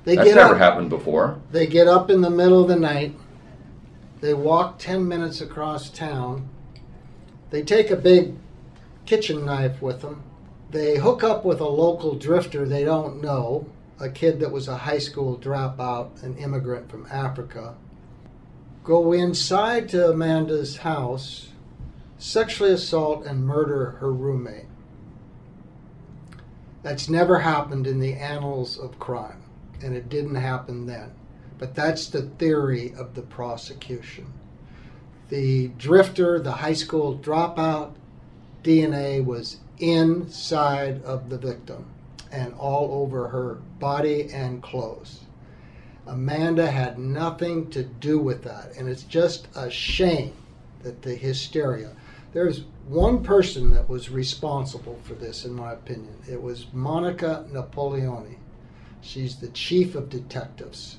They 0.04 0.16
That's 0.16 0.28
get 0.28 0.36
never 0.36 0.54
up, 0.54 0.60
happened 0.60 0.90
before. 0.90 1.40
They 1.50 1.66
get 1.66 1.86
up 1.86 2.10
in 2.10 2.20
the 2.20 2.30
middle 2.30 2.62
of 2.62 2.68
the 2.68 2.76
night. 2.76 3.14
They 4.20 4.34
walk 4.34 4.78
10 4.78 5.06
minutes 5.06 5.40
across 5.40 5.90
town. 5.90 6.48
They 7.50 7.62
take 7.62 7.90
a 7.90 7.96
big 7.96 8.34
kitchen 9.06 9.44
knife 9.44 9.80
with 9.80 10.02
them. 10.02 10.22
They 10.70 10.96
hook 10.98 11.24
up 11.24 11.44
with 11.44 11.60
a 11.60 11.68
local 11.68 12.14
drifter 12.14 12.66
they 12.66 12.84
don't 12.84 13.22
know, 13.22 13.66
a 14.00 14.08
kid 14.08 14.40
that 14.40 14.52
was 14.52 14.68
a 14.68 14.76
high 14.76 14.98
school 14.98 15.38
dropout, 15.38 16.22
an 16.22 16.36
immigrant 16.36 16.90
from 16.90 17.06
Africa. 17.10 17.74
Go 18.88 19.12
inside 19.12 19.90
to 19.90 20.08
Amanda's 20.08 20.78
house, 20.78 21.48
sexually 22.16 22.72
assault 22.72 23.26
and 23.26 23.46
murder 23.46 23.90
her 24.00 24.10
roommate. 24.10 24.64
That's 26.82 27.06
never 27.06 27.40
happened 27.40 27.86
in 27.86 28.00
the 28.00 28.14
annals 28.14 28.78
of 28.78 28.98
crime, 28.98 29.42
and 29.82 29.94
it 29.94 30.08
didn't 30.08 30.36
happen 30.36 30.86
then. 30.86 31.10
But 31.58 31.74
that's 31.74 32.06
the 32.06 32.22
theory 32.22 32.94
of 32.96 33.14
the 33.14 33.20
prosecution. 33.20 34.32
The 35.28 35.68
drifter, 35.76 36.40
the 36.40 36.52
high 36.52 36.72
school 36.72 37.18
dropout, 37.18 37.92
DNA 38.64 39.22
was 39.22 39.58
inside 39.78 41.02
of 41.02 41.28
the 41.28 41.36
victim 41.36 41.84
and 42.32 42.54
all 42.54 43.02
over 43.02 43.28
her 43.28 43.58
body 43.78 44.30
and 44.32 44.62
clothes. 44.62 45.24
Amanda 46.08 46.70
had 46.70 46.98
nothing 46.98 47.70
to 47.70 47.82
do 47.82 48.18
with 48.18 48.42
that, 48.44 48.72
and 48.76 48.88
it's 48.88 49.04
just 49.04 49.46
a 49.54 49.70
shame 49.70 50.32
that 50.82 51.02
the 51.02 51.14
hysteria. 51.14 51.94
There's 52.32 52.64
one 52.86 53.22
person 53.22 53.70
that 53.70 53.88
was 53.88 54.10
responsible 54.10 54.98
for 55.02 55.14
this, 55.14 55.44
in 55.44 55.52
my 55.52 55.72
opinion. 55.72 56.16
It 56.28 56.40
was 56.42 56.66
Monica 56.72 57.46
Napoleoni. 57.52 58.36
She's 59.00 59.36
the 59.36 59.48
chief 59.48 59.94
of 59.94 60.08
detectives, 60.08 60.96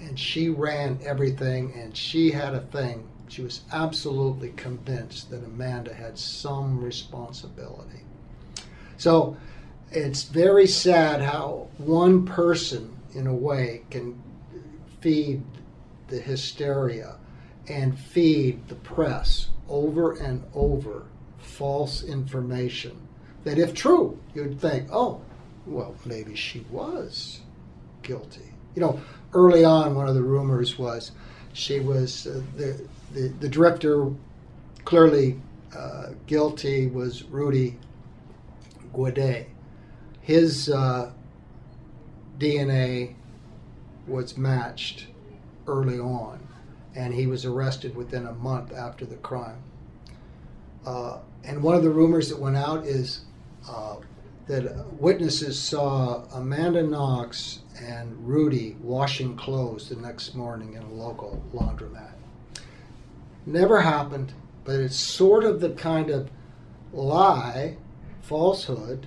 and 0.00 0.18
she 0.18 0.48
ran 0.48 0.98
everything, 1.02 1.72
and 1.74 1.96
she 1.96 2.30
had 2.30 2.54
a 2.54 2.60
thing 2.60 3.08
she 3.32 3.42
was 3.42 3.62
absolutely 3.72 4.50
convinced 4.50 5.30
that 5.30 5.42
Amanda 5.42 5.94
had 5.94 6.18
some 6.18 6.84
responsibility. 6.84 8.02
So 8.98 9.38
it's 9.90 10.24
very 10.24 10.66
sad 10.66 11.22
how 11.22 11.68
one 11.78 12.26
person, 12.26 12.98
in 13.14 13.26
a 13.26 13.34
way, 13.34 13.84
can 13.90 14.22
feed 15.02 15.42
the 16.08 16.18
hysteria 16.18 17.16
and 17.68 17.98
feed 17.98 18.66
the 18.68 18.74
press 18.76 19.48
over 19.68 20.12
and 20.14 20.42
over 20.54 21.04
false 21.38 22.02
information 22.02 23.08
that, 23.44 23.58
if 23.58 23.74
true, 23.74 24.18
you'd 24.34 24.60
think, 24.60 24.88
oh, 24.92 25.20
well, 25.66 25.94
maybe 26.04 26.34
she 26.34 26.64
was 26.70 27.40
guilty. 28.02 28.52
You 28.74 28.82
know, 28.82 29.00
early 29.32 29.64
on, 29.64 29.94
one 29.94 30.08
of 30.08 30.14
the 30.14 30.22
rumors 30.22 30.78
was 30.78 31.12
she 31.52 31.80
was 31.80 32.26
uh, 32.26 32.40
the 32.56 32.86
the, 33.12 33.28
the 33.40 33.48
director 33.48 34.10
clearly 34.84 35.40
uh, 35.76 36.10
guilty 36.26 36.86
was 36.86 37.24
Rudy 37.24 37.78
Guede. 38.94 39.46
His 40.22 40.70
uh, 40.70 41.12
DNA 42.38 43.14
was 44.06 44.36
matched 44.36 45.06
early 45.66 45.98
on, 45.98 46.46
and 46.94 47.14
he 47.14 47.26
was 47.26 47.44
arrested 47.44 47.94
within 47.96 48.26
a 48.26 48.32
month 48.32 48.72
after 48.72 49.04
the 49.04 49.16
crime. 49.16 49.62
Uh, 50.84 51.18
and 51.44 51.62
one 51.62 51.74
of 51.74 51.82
the 51.82 51.90
rumors 51.90 52.28
that 52.28 52.38
went 52.38 52.56
out 52.56 52.84
is 52.84 53.22
uh, 53.68 53.96
that 54.46 54.92
witnesses 55.00 55.58
saw 55.58 56.24
Amanda 56.32 56.82
Knox 56.82 57.60
and 57.80 58.26
Rudy 58.26 58.76
washing 58.82 59.36
clothes 59.36 59.88
the 59.88 59.96
next 59.96 60.34
morning 60.34 60.74
in 60.74 60.82
a 60.82 60.92
local 60.92 61.42
laundromat. 61.54 62.12
Never 63.46 63.80
happened, 63.80 64.32
but 64.64 64.76
it's 64.76 64.96
sort 64.96 65.44
of 65.44 65.60
the 65.60 65.70
kind 65.70 66.10
of 66.10 66.30
lie, 66.92 67.76
falsehood, 68.20 69.06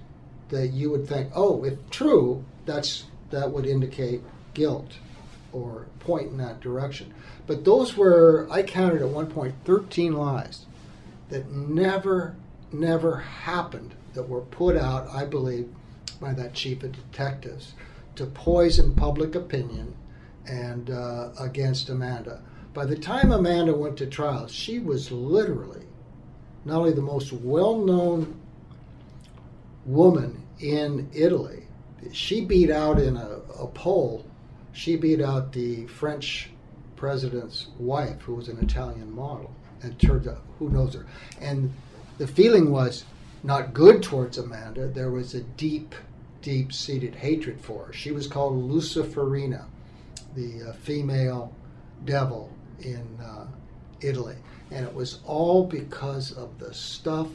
that 0.49 0.67
you 0.67 0.91
would 0.91 1.07
think, 1.07 1.31
oh, 1.35 1.63
if 1.63 1.77
true, 1.89 2.43
that's 2.65 3.05
that 3.31 3.51
would 3.51 3.65
indicate 3.65 4.21
guilt 4.55 4.93
or 5.53 5.85
point 5.99 6.31
in 6.31 6.37
that 6.37 6.59
direction. 6.59 7.13
But 7.45 7.63
those 7.63 7.95
were, 7.95 8.47
I 8.49 8.63
counted 8.63 9.01
at 9.01 9.09
one 9.09 9.27
point, 9.27 9.53
13 9.65 10.13
lies 10.13 10.65
that 11.29 11.51
never, 11.51 12.35
never 12.71 13.17
happened 13.17 13.93
that 14.15 14.27
were 14.27 14.41
put 14.41 14.75
out, 14.75 15.07
I 15.13 15.25
believe, 15.25 15.69
by 16.19 16.33
that 16.33 16.53
chief 16.53 16.81
of 16.83 16.93
detectives 16.93 17.73
to 18.15 18.25
poison 18.25 18.95
public 18.95 19.35
opinion 19.35 19.95
and 20.47 20.89
uh, 20.89 21.29
against 21.39 21.89
Amanda. 21.89 22.41
By 22.73 22.85
the 22.85 22.97
time 22.97 23.31
Amanda 23.31 23.73
went 23.73 23.97
to 23.97 24.05
trial, 24.05 24.47
she 24.47 24.79
was 24.79 25.11
literally 25.11 25.85
not 26.65 26.79
only 26.79 26.93
the 26.93 27.01
most 27.01 27.31
well 27.31 27.77
known 27.77 28.39
woman 29.85 30.41
in 30.59 31.09
Italy, 31.13 31.63
she 32.11 32.41
beat 32.41 32.69
out 32.69 32.99
in 32.99 33.17
a, 33.17 33.39
a 33.59 33.67
poll, 33.67 34.25
she 34.75 34.97
beat 34.97 35.21
out 35.21 35.53
the 35.53 35.87
French 35.87 36.49
president's 36.97 37.67
wife, 37.79 38.21
who 38.21 38.35
was 38.35 38.49
an 38.49 38.59
Italian 38.59 39.13
model. 39.15 39.51
And 39.81 39.99
turned 39.99 40.27
out, 40.27 40.41
who 40.57 40.69
knows 40.69 40.95
her? 40.95 41.05
And 41.39 41.71
the 42.17 42.27
feeling 42.27 42.71
was 42.71 43.03
not 43.43 43.73
good 43.73 44.01
towards 44.01 44.37
Amanda. 44.37 44.87
There 44.87 45.11
was 45.11 45.35
a 45.35 45.41
deep, 45.41 45.93
deep 46.41 46.73
seated 46.73 47.13
hatred 47.15 47.61
for 47.61 47.85
her. 47.85 47.93
She 47.93 48.11
was 48.11 48.25
called 48.27 48.69
Luciferina, 48.69 49.65
the 50.35 50.69
uh, 50.69 50.73
female 50.73 51.53
devil 52.03 52.51
in 52.81 53.05
uh, 53.23 53.45
Italy. 54.01 54.35
And 54.71 54.85
it 54.85 54.93
was 54.93 55.19
all 55.25 55.65
because 55.65 56.31
of 56.31 56.57
the 56.57 56.73
stuff 56.73 57.29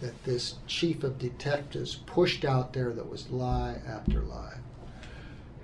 that 0.00 0.24
this 0.24 0.54
chief 0.66 1.04
of 1.04 1.18
detectives 1.18 1.96
pushed 2.06 2.44
out 2.44 2.72
there 2.72 2.92
that 2.92 3.08
was 3.08 3.28
lie 3.30 3.76
after 3.86 4.20
lie. 4.20 4.53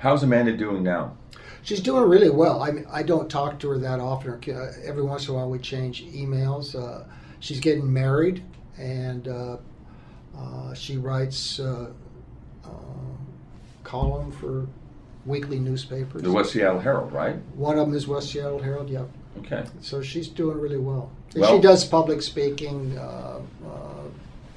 How's 0.01 0.23
Amanda 0.23 0.57
doing 0.57 0.83
now? 0.83 1.15
She's 1.63 1.81
doing 1.81 2.09
really 2.09 2.31
well. 2.31 2.63
I 2.63 2.71
mean, 2.71 2.87
I 2.91 3.03
don't 3.03 3.31
talk 3.31 3.59
to 3.61 3.69
her 3.69 3.79
that 3.79 4.01
often. 4.01 4.33
Uh, 4.49 4.73
every 4.83 5.03
once 5.03 5.29
in 5.29 5.35
a 5.35 5.37
while, 5.37 5.51
we 5.51 5.59
change 5.59 6.03
emails. 6.07 6.75
Uh, 6.75 7.05
she's 7.41 7.61
getting 7.61 7.93
married, 7.93 8.43
and 8.79 9.29
uh, 9.29 9.59
uh 10.37 10.73
she 10.73 10.97
writes 10.97 11.61
uh, 11.61 11.91
uh, 12.65 12.69
column 13.85 14.33
for 14.33 14.67
weekly 15.27 15.59
newspapers. 15.59 16.23
The 16.23 16.33
West 16.33 16.53
Seattle 16.53 16.81
Herald, 16.81 17.13
right? 17.13 17.37
One 17.55 17.79
of 17.79 17.87
them 17.87 17.95
is 17.95 18.09
West 18.09 18.33
Seattle 18.33 18.63
Herald. 18.63 18.89
Yep. 18.89 19.07
Okay. 19.41 19.65
So 19.83 20.01
she's 20.01 20.29
doing 20.29 20.59
really 20.59 20.79
well. 20.79 21.11
Well- 21.37 21.55
she 21.55 21.61
does 21.61 21.85
public 21.85 22.23
speaking 22.23 22.99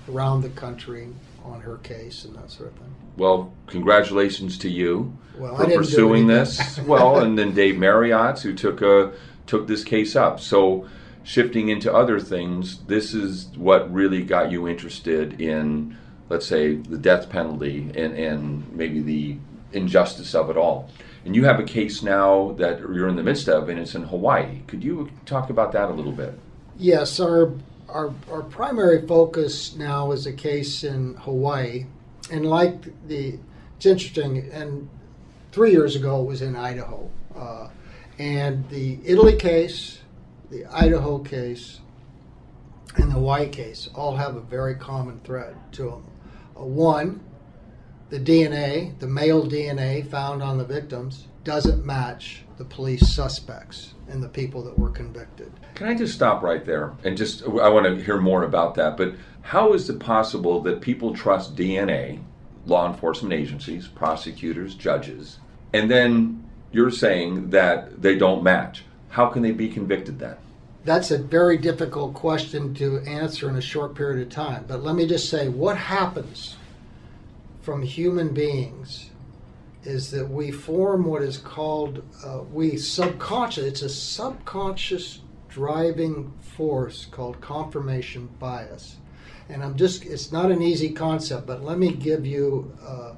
around 0.10 0.42
the 0.42 0.50
country 0.50 1.08
on 1.44 1.62
her 1.62 1.78
case 1.78 2.26
and 2.26 2.36
that 2.36 2.52
sort 2.52 2.70
of 2.70 2.76
thing. 2.76 2.96
Well, 3.18 3.54
congratulations 3.68 4.58
to 4.60 4.70
you 4.70 5.18
Well, 5.38 5.56
for 5.58 5.66
pursuing 5.66 6.28
this. 6.28 6.80
well, 6.86 7.20
and 7.20 7.38
then 7.38 7.54
Dave 7.54 7.78
Marriott, 7.78 8.40
who 8.40 8.54
took 8.54 8.82
a 8.82 9.14
took 9.46 9.68
this 9.68 9.84
case 9.84 10.16
up. 10.16 10.40
So, 10.40 10.88
shifting 11.24 11.70
into 11.70 11.94
other 11.94 12.20
things, 12.20 12.80
this 12.86 13.14
is 13.14 13.48
what 13.56 13.94
really 13.94 14.24
got 14.24 14.52
you 14.52 14.68
interested 14.68 15.40
in, 15.40 15.98
let's 16.30 16.48
say, 16.48 16.76
the 16.76 16.98
death 16.98 17.30
penalty 17.30 17.92
and 17.96 18.18
and 18.18 18.72
maybe 18.74 19.02
the 19.02 19.38
injustice 19.74 20.34
of 20.34 20.50
it 20.50 20.58
all. 20.58 20.90
And 21.26 21.36
you 21.36 21.46
have 21.46 21.60
a 21.60 21.64
case 21.64 22.04
now 22.04 22.54
that 22.58 22.80
you're 22.80 23.08
in 23.08 23.16
the 23.16 23.24
midst 23.24 23.48
of, 23.48 23.70
and 23.70 23.80
it's 23.80 23.96
in 23.96 24.04
Hawaii. 24.04 24.60
Could 24.68 24.84
you 24.84 25.10
talk 25.26 25.50
about 25.50 25.72
that 25.72 25.90
a 25.90 25.94
little 25.94 26.12
bit? 26.12 26.38
Yes, 26.78 27.20
our, 27.20 27.54
our, 27.94 28.14
our 28.32 28.42
primary 28.42 29.06
focus 29.08 29.76
now 29.76 30.12
is 30.12 30.26
a 30.26 30.34
case 30.34 30.84
in 30.84 31.14
Hawaii. 31.16 31.86
And 32.32 32.46
like 32.46 33.08
the, 33.08 33.38
it's 33.78 33.86
interesting, 33.86 34.50
and 34.52 34.90
three 35.52 35.72
years 35.72 35.96
ago 35.96 36.22
it 36.22 36.26
was 36.26 36.42
in 36.42 36.56
Idaho. 36.56 37.10
Uh, 37.36 37.70
and 38.18 38.68
the 38.70 39.00
Italy 39.06 39.36
case, 39.36 40.00
the 40.50 40.66
Idaho 40.66 41.20
case, 41.20 41.80
and 42.96 43.10
the 43.10 43.16
Hawaii 43.16 43.50
case 43.50 43.90
all 43.96 44.16
have 44.16 44.36
a 44.36 44.42
very 44.42 44.76
common 44.76 45.20
thread 45.24 45.56
to 45.74 45.84
them. 45.84 46.12
Uh, 46.58 46.64
one, 46.64 47.22
the 48.14 48.20
DNA, 48.20 48.98
the 49.00 49.08
male 49.08 49.44
DNA 49.44 50.08
found 50.08 50.44
on 50.44 50.60
the 50.60 50.64
victims, 50.64 51.26
doesn't 51.44 51.84
match 51.84 52.44
the 52.60 52.64
police 52.64 53.12
suspects 53.12 53.96
and 54.08 54.22
the 54.22 54.30
people 54.30 54.64
that 54.64 54.78
were 54.78 54.92
convicted. 54.92 55.52
Can 55.74 55.88
I 55.88 55.96
just 55.96 56.14
stop 56.14 56.44
right 56.44 56.64
there 56.64 56.94
and 57.04 57.18
just 57.18 57.42
I 57.42 57.70
want 57.70 57.88
to 57.88 58.04
hear 58.04 58.22
more 58.22 58.44
about 58.44 58.76
that. 58.76 58.98
But 58.98 59.16
how 59.42 59.74
is 59.74 59.90
it 59.90 60.00
possible 60.00 60.62
that 60.62 60.80
people 60.80 61.16
trust 61.16 61.56
DNA, 61.56 62.22
law 62.68 62.88
enforcement 62.88 63.34
agencies, 63.34 63.88
prosecutors, 63.88 64.76
judges, 64.76 65.40
and 65.74 65.90
then 65.90 66.48
you're 66.72 66.92
saying 66.92 67.50
that 67.50 68.00
they 68.00 68.16
don't 68.16 68.44
match? 68.44 68.84
How 69.10 69.26
can 69.26 69.42
they 69.42 69.54
be 69.54 69.70
convicted 69.70 70.20
then? 70.20 70.36
That's 70.86 71.10
a 71.10 71.18
very 71.18 71.58
difficult 71.58 72.14
question 72.14 72.76
to 72.76 73.00
answer 73.08 73.50
in 73.50 73.56
a 73.56 73.62
short 73.62 73.96
period 73.96 74.22
of 74.22 74.32
time. 74.32 74.66
But 74.68 74.84
let 74.84 74.94
me 74.94 75.08
just 75.08 75.32
say 75.32 75.50
what 75.50 75.78
happens 75.78 76.58
from 77.64 77.82
human 77.82 78.34
beings 78.34 79.10
is 79.86 80.12
that 80.12 80.30
we 80.30 80.52
form 80.52 81.06
what 81.06 81.22
is 81.22 81.38
called 81.38 82.04
uh, 82.26 82.42
we 82.52 82.76
subconscious 82.78 83.64
it's 83.64 83.82
a 83.82 83.90
subconscious 83.90 85.22
driving 85.48 86.32
force 86.42 87.06
called 87.06 87.40
confirmation 87.40 88.28
bias. 88.38 88.98
And 89.48 89.64
i'm 89.64 89.78
just 89.78 90.06
it's 90.06 90.32
not 90.32 90.52
an 90.52 90.62
easy 90.62 90.90
concept 90.90 91.48
but 91.48 91.64
let 91.64 91.80
me 91.80 91.94
give 91.94 92.26
you 92.26 92.76
uh, 92.86 93.14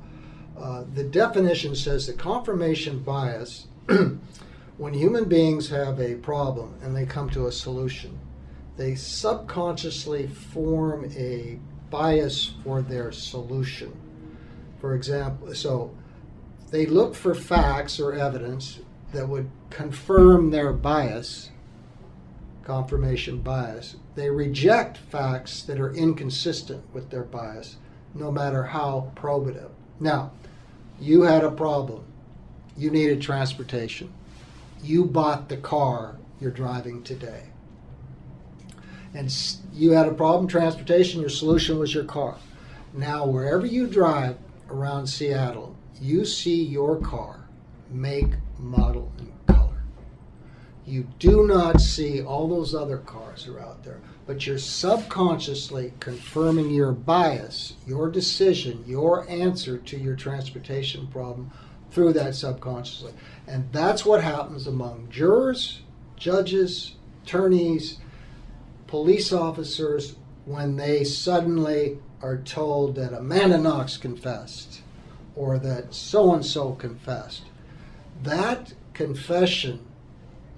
uh, 0.57 0.83
the 0.93 1.03
definition 1.03 1.75
says 1.75 2.05
that 2.05 2.19
confirmation 2.19 2.99
bias 2.99 3.65
when 4.77 4.93
human 4.93 5.25
beings 5.25 5.69
have 5.69 5.99
a 5.99 6.15
problem 6.15 6.75
and 6.83 6.95
they 6.95 7.05
come 7.05 7.31
to 7.31 7.47
a 7.47 7.51
solution 7.51 8.17
they 8.77 8.93
subconsciously 8.93 10.27
form 10.27 11.09
a 11.15 11.57
bias 11.89 12.53
for 12.63 12.81
their 12.83 13.11
solution 13.11 14.04
for 14.79 14.95
example, 14.95 15.53
so 15.55 15.95
they 16.71 16.85
look 16.85 17.15
for 17.15 17.33
facts 17.33 17.99
or 17.99 18.13
evidence 18.13 18.79
that 19.13 19.29
would 19.29 19.49
confirm 19.69 20.51
their 20.51 20.73
bias, 20.73 21.49
confirmation 22.63 23.39
bias. 23.39 23.95
They 24.15 24.29
reject 24.29 24.97
facts 24.97 25.61
that 25.63 25.79
are 25.79 25.93
inconsistent 25.93 26.83
with 26.93 27.09
their 27.09 27.23
bias, 27.23 27.77
no 28.13 28.31
matter 28.31 28.63
how 28.63 29.11
probative. 29.15 29.69
Now, 29.99 30.31
you 30.99 31.23
had 31.23 31.43
a 31.43 31.51
problem. 31.51 32.03
You 32.77 32.89
needed 32.89 33.21
transportation. 33.21 34.13
You 34.83 35.05
bought 35.05 35.49
the 35.49 35.57
car 35.57 36.17
you're 36.39 36.51
driving 36.51 37.03
today. 37.03 37.43
And 39.13 39.33
you 39.73 39.91
had 39.91 40.07
a 40.07 40.13
problem 40.13 40.47
transportation, 40.47 41.21
your 41.21 41.29
solution 41.29 41.79
was 41.79 41.93
your 41.93 42.03
car. 42.03 42.37
Now, 42.93 43.25
wherever 43.25 43.65
you 43.65 43.87
drive, 43.87 44.37
around 44.69 45.07
Seattle, 45.07 45.75
you 46.01 46.25
see 46.25 46.63
your 46.63 46.97
car, 46.97 47.47
make, 47.89 48.33
model, 48.57 49.11
and 49.17 49.31
color. 49.47 49.83
You 50.85 51.07
do 51.19 51.47
not 51.47 51.81
see 51.81 52.21
all 52.21 52.47
those 52.47 52.75
other 52.75 52.97
cars 52.97 53.47
are 53.47 53.59
out 53.59 53.83
there, 53.83 53.99
but 54.27 54.45
you're 54.45 54.57
subconsciously 54.57 55.93
confirming 55.99 56.69
your 56.69 56.91
bias, 56.91 57.73
your 57.85 58.09
decision, 58.09 58.83
your 58.85 59.29
answer 59.29 59.77
to 59.77 59.97
your 59.97 60.15
transportation 60.15 61.07
problem 61.07 61.51
through 61.91 62.13
that 62.13 62.35
subconsciously. 62.35 63.13
And 63.47 63.71
that's 63.71 64.05
what 64.05 64.23
happens 64.23 64.67
among 64.67 65.07
jurors, 65.09 65.81
judges, 66.17 66.95
attorneys, 67.23 67.99
police 68.87 69.31
officers 69.31 70.15
when 70.45 70.75
they 70.75 71.03
suddenly 71.03 71.97
are 72.25 72.37
told 72.37 72.95
that 72.95 73.13
Amanda 73.13 73.59
Knox 73.59 73.97
confessed 73.97 74.81
or 75.35 75.59
that 75.59 75.93
so 75.93 76.33
and 76.33 76.43
so 76.43 76.71
confessed. 76.73 77.43
That 78.23 78.73
confession, 78.95 79.79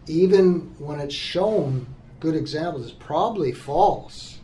even 0.07 0.73
when 0.79 1.01
it's 1.01 1.13
shown 1.13 1.87
good 2.21 2.35
examples, 2.35 2.85
is 2.85 2.91
probably 2.93 3.51
false, 3.51 4.39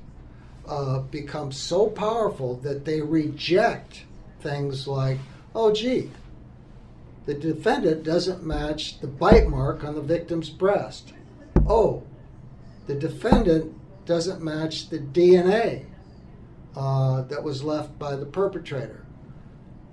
uh, 0.67 0.99
becomes 0.99 1.55
so 1.55 1.87
powerful 1.87 2.55
that 2.57 2.83
they 2.83 2.99
reject 2.99 4.03
things 4.41 4.85
like, 4.85 5.19
oh, 5.55 5.71
gee, 5.71 6.11
the 7.25 7.35
defendant 7.35 8.03
doesn't 8.03 8.45
match 8.45 8.99
the 8.99 9.07
bite 9.07 9.47
mark 9.47 9.85
on 9.85 9.95
the 9.95 10.01
victim's 10.01 10.49
breast. 10.49 11.13
Oh, 11.67 12.03
the 12.87 12.95
defendant 12.95 13.73
doesn't 14.05 14.43
match 14.43 14.89
the 14.89 14.99
DNA 14.99 15.85
uh, 16.75 17.21
that 17.23 17.43
was 17.43 17.63
left 17.63 17.97
by 17.99 18.15
the 18.15 18.25
perpetrator. 18.25 19.05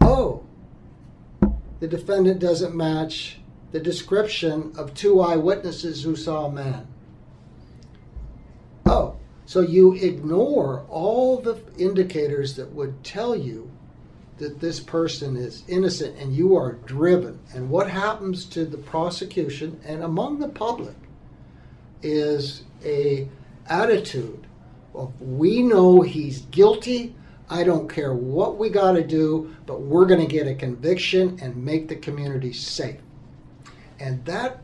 Oh, 0.00 0.44
the 1.80 1.88
defendant 1.88 2.40
doesn't 2.40 2.74
match 2.74 3.38
the 3.72 3.80
description 3.80 4.72
of 4.76 4.94
two 4.94 5.20
eyewitnesses 5.20 6.02
who 6.02 6.16
saw 6.16 6.46
a 6.46 6.52
man. 6.52 6.86
Oh, 8.86 9.16
so 9.46 9.60
you 9.60 9.94
ignore 9.94 10.84
all 10.88 11.38
the 11.40 11.60
indicators 11.78 12.56
that 12.56 12.72
would 12.72 13.04
tell 13.04 13.36
you 13.36 13.70
that 14.38 14.60
this 14.60 14.80
person 14.80 15.36
is 15.36 15.62
innocent 15.68 16.16
and 16.18 16.34
you 16.34 16.56
are 16.56 16.72
driven. 16.72 17.38
And 17.54 17.68
what 17.70 17.90
happens 17.90 18.46
to 18.46 18.64
the 18.64 18.78
prosecution 18.78 19.80
and 19.84 20.02
among 20.02 20.38
the 20.38 20.48
public 20.48 20.96
is 22.02 22.64
a 22.84 23.28
attitude 23.68 24.46
of 24.94 25.20
we 25.20 25.62
know 25.62 26.00
he's 26.00 26.42
guilty. 26.42 27.14
I 27.48 27.64
don't 27.64 27.88
care 27.88 28.14
what 28.14 28.58
we 28.58 28.68
got 28.68 28.92
to 28.92 29.02
do, 29.02 29.54
but 29.66 29.80
we're 29.80 30.06
going 30.06 30.20
to 30.20 30.26
get 30.26 30.46
a 30.46 30.54
conviction 30.54 31.38
and 31.42 31.64
make 31.64 31.88
the 31.88 31.96
community 31.96 32.52
safe. 32.52 33.00
And 33.98 34.24
that, 34.24 34.60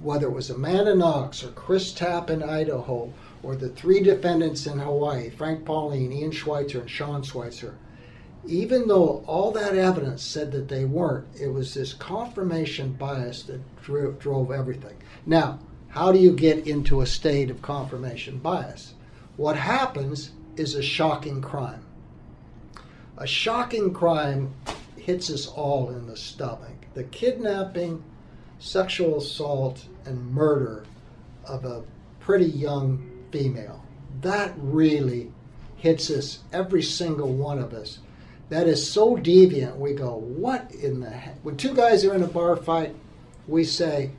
whether 0.00 0.26
it 0.26 0.32
was 0.32 0.50
Amanda 0.50 0.94
Knox 0.94 1.42
or 1.42 1.48
Chris 1.48 1.92
Tapp 1.92 2.30
in 2.30 2.42
Idaho, 2.42 3.12
or 3.42 3.56
the 3.56 3.70
three 3.70 4.00
defendants 4.00 4.66
in 4.66 4.78
Hawaii, 4.78 5.30
Frank 5.30 5.64
Pauline, 5.64 6.12
Ian 6.12 6.30
Schweitzer, 6.30 6.80
and 6.80 6.90
Sean 6.90 7.22
Schweitzer, 7.22 7.76
even 8.46 8.88
though 8.88 9.24
all 9.26 9.52
that 9.52 9.76
evidence 9.76 10.22
said 10.22 10.52
that 10.52 10.68
they 10.68 10.84
weren't, 10.84 11.26
it 11.40 11.48
was 11.48 11.74
this 11.74 11.92
confirmation 11.92 12.92
bias 12.92 13.42
that 13.44 13.60
drove 13.82 14.50
everything. 14.50 14.96
Now, 15.26 15.58
how 15.88 16.12
do 16.12 16.18
you 16.18 16.32
get 16.32 16.66
into 16.66 17.00
a 17.00 17.06
state 17.06 17.50
of 17.50 17.62
confirmation 17.62 18.38
bias? 18.38 18.94
What 19.36 19.56
happens 19.56 20.32
is 20.56 20.74
a 20.74 20.82
shocking 20.82 21.40
crime. 21.40 21.84
A 23.16 23.26
shocking 23.26 23.92
crime 23.92 24.52
hits 24.96 25.30
us 25.30 25.46
all 25.46 25.90
in 25.90 26.06
the 26.06 26.16
stomach. 26.16 26.86
The 26.94 27.04
kidnapping, 27.04 28.02
sexual 28.58 29.18
assault, 29.18 29.86
and 30.04 30.32
murder 30.32 30.84
of 31.44 31.64
a 31.64 31.82
pretty 32.20 32.46
young 32.46 33.08
female. 33.30 33.84
That 34.20 34.52
really 34.56 35.32
hits 35.76 36.10
us, 36.10 36.40
every 36.52 36.82
single 36.82 37.32
one 37.32 37.58
of 37.58 37.72
us. 37.72 37.98
That 38.50 38.66
is 38.66 38.88
so 38.88 39.16
deviant. 39.16 39.78
We 39.78 39.94
go, 39.94 40.16
what 40.16 40.70
in 40.72 41.00
the 41.00 41.10
heck? 41.10 41.38
When 41.42 41.56
two 41.56 41.74
guys 41.74 42.04
are 42.04 42.14
in 42.14 42.22
a 42.22 42.28
bar 42.28 42.54
fight, 42.54 42.94
we 43.48 43.64
say, 43.64 44.10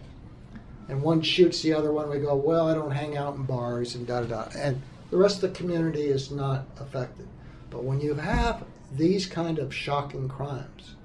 and 0.90 1.02
one 1.02 1.22
shoots 1.22 1.62
the 1.62 1.74
other 1.74 1.92
one, 1.92 2.10
we 2.10 2.20
go, 2.20 2.36
well, 2.36 2.68
I 2.68 2.74
don't 2.74 2.92
hang 2.92 3.16
out 3.16 3.36
in 3.36 3.44
bars 3.44 3.96
and 3.96 4.06
da 4.06 4.22
da 4.22 4.44
da. 4.44 4.50
And 4.58 4.82
the 5.14 5.20
rest 5.20 5.44
of 5.44 5.54
the 5.54 5.60
community 5.60 6.06
is 6.06 6.32
not 6.32 6.66
affected. 6.80 7.28
But 7.70 7.84
when 7.84 8.02
you 8.02 8.16
have 8.16 8.64
these 8.94 9.28
kind 9.28 9.60
of 9.60 9.72
shocking 9.72 10.28
crimes, 10.28 10.96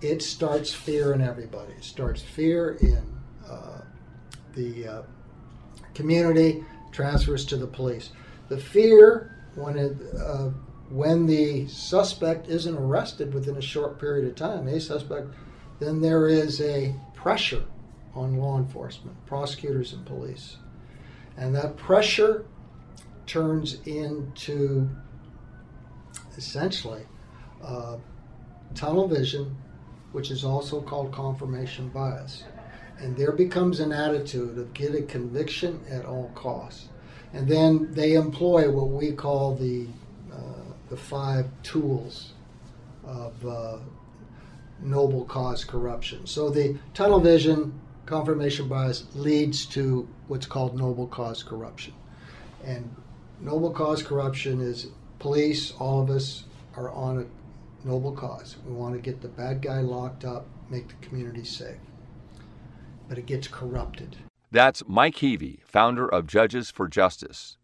it 0.00 0.22
starts 0.22 0.72
fear 0.72 1.14
in 1.14 1.20
everybody. 1.20 1.72
It 1.72 1.82
starts 1.82 2.22
fear 2.22 2.78
in 2.80 3.02
uh, 3.44 3.80
the 4.54 4.86
uh, 4.86 5.02
community, 5.94 6.64
transfers 6.92 7.44
to 7.46 7.56
the 7.56 7.66
police. 7.66 8.10
The 8.50 8.58
fear 8.58 9.34
when 9.56 9.76
it, 9.76 9.96
uh, 10.16 10.50
when 10.88 11.26
the 11.26 11.66
suspect 11.66 12.46
isn't 12.46 12.76
arrested 12.76 13.34
within 13.34 13.56
a 13.56 13.60
short 13.60 13.98
period 13.98 14.28
of 14.28 14.36
time, 14.36 14.68
a 14.68 14.78
suspect, 14.78 15.26
then 15.80 16.00
there 16.00 16.28
is 16.28 16.60
a 16.60 16.94
pressure 17.16 17.64
on 18.14 18.36
law 18.36 18.58
enforcement, 18.58 19.16
prosecutors, 19.26 19.92
and 19.92 20.06
police. 20.06 20.58
And 21.36 21.52
that 21.56 21.76
pressure 21.76 22.46
turns 23.28 23.78
into 23.86 24.88
essentially 26.36 27.02
uh, 27.62 27.96
tunnel 28.74 29.06
vision, 29.06 29.56
which 30.12 30.30
is 30.30 30.44
also 30.44 30.80
called 30.80 31.12
confirmation 31.12 31.88
bias. 31.90 32.44
And 32.98 33.16
there 33.16 33.32
becomes 33.32 33.78
an 33.78 33.92
attitude 33.92 34.58
of 34.58 34.74
get 34.74 34.94
a 34.94 35.02
conviction 35.02 35.80
at 35.88 36.04
all 36.04 36.30
costs. 36.34 36.88
And 37.32 37.46
then 37.46 37.92
they 37.92 38.14
employ 38.14 38.70
what 38.70 38.88
we 38.88 39.12
call 39.12 39.54
the, 39.54 39.86
uh, 40.32 40.72
the 40.88 40.96
five 40.96 41.46
tools 41.62 42.32
of 43.04 43.46
uh, 43.46 43.78
noble 44.80 45.24
cause 45.26 45.64
corruption. 45.64 46.26
So 46.26 46.50
the 46.50 46.76
tunnel 46.94 47.20
vision, 47.20 47.78
confirmation 48.06 48.68
bias 48.68 49.04
leads 49.14 49.66
to 49.66 50.08
what's 50.28 50.46
called 50.46 50.76
noble 50.76 51.06
cause 51.06 51.42
corruption. 51.42 51.94
And 52.64 52.90
noble 53.40 53.70
cause 53.70 54.02
corruption 54.02 54.60
is 54.60 54.88
police, 55.18 55.72
all 55.78 56.02
of 56.02 56.10
us 56.10 56.44
are 56.76 56.90
on 56.90 57.18
a 57.18 57.86
noble 57.86 58.12
cause. 58.12 58.56
We 58.66 58.72
want 58.72 58.94
to 58.94 59.00
get 59.00 59.20
the 59.20 59.28
bad 59.28 59.62
guy 59.62 59.80
locked 59.80 60.24
up, 60.24 60.46
make 60.70 60.88
the 60.88 61.06
community 61.06 61.44
safe. 61.44 61.76
But 63.08 63.18
it 63.18 63.26
gets 63.26 63.48
corrupted. 63.48 64.16
That's 64.50 64.82
Mike 64.86 65.16
Heavey, 65.16 65.60
founder 65.64 66.08
of 66.08 66.26
Judges 66.26 66.70
for 66.70 66.88
Justice. 66.88 67.58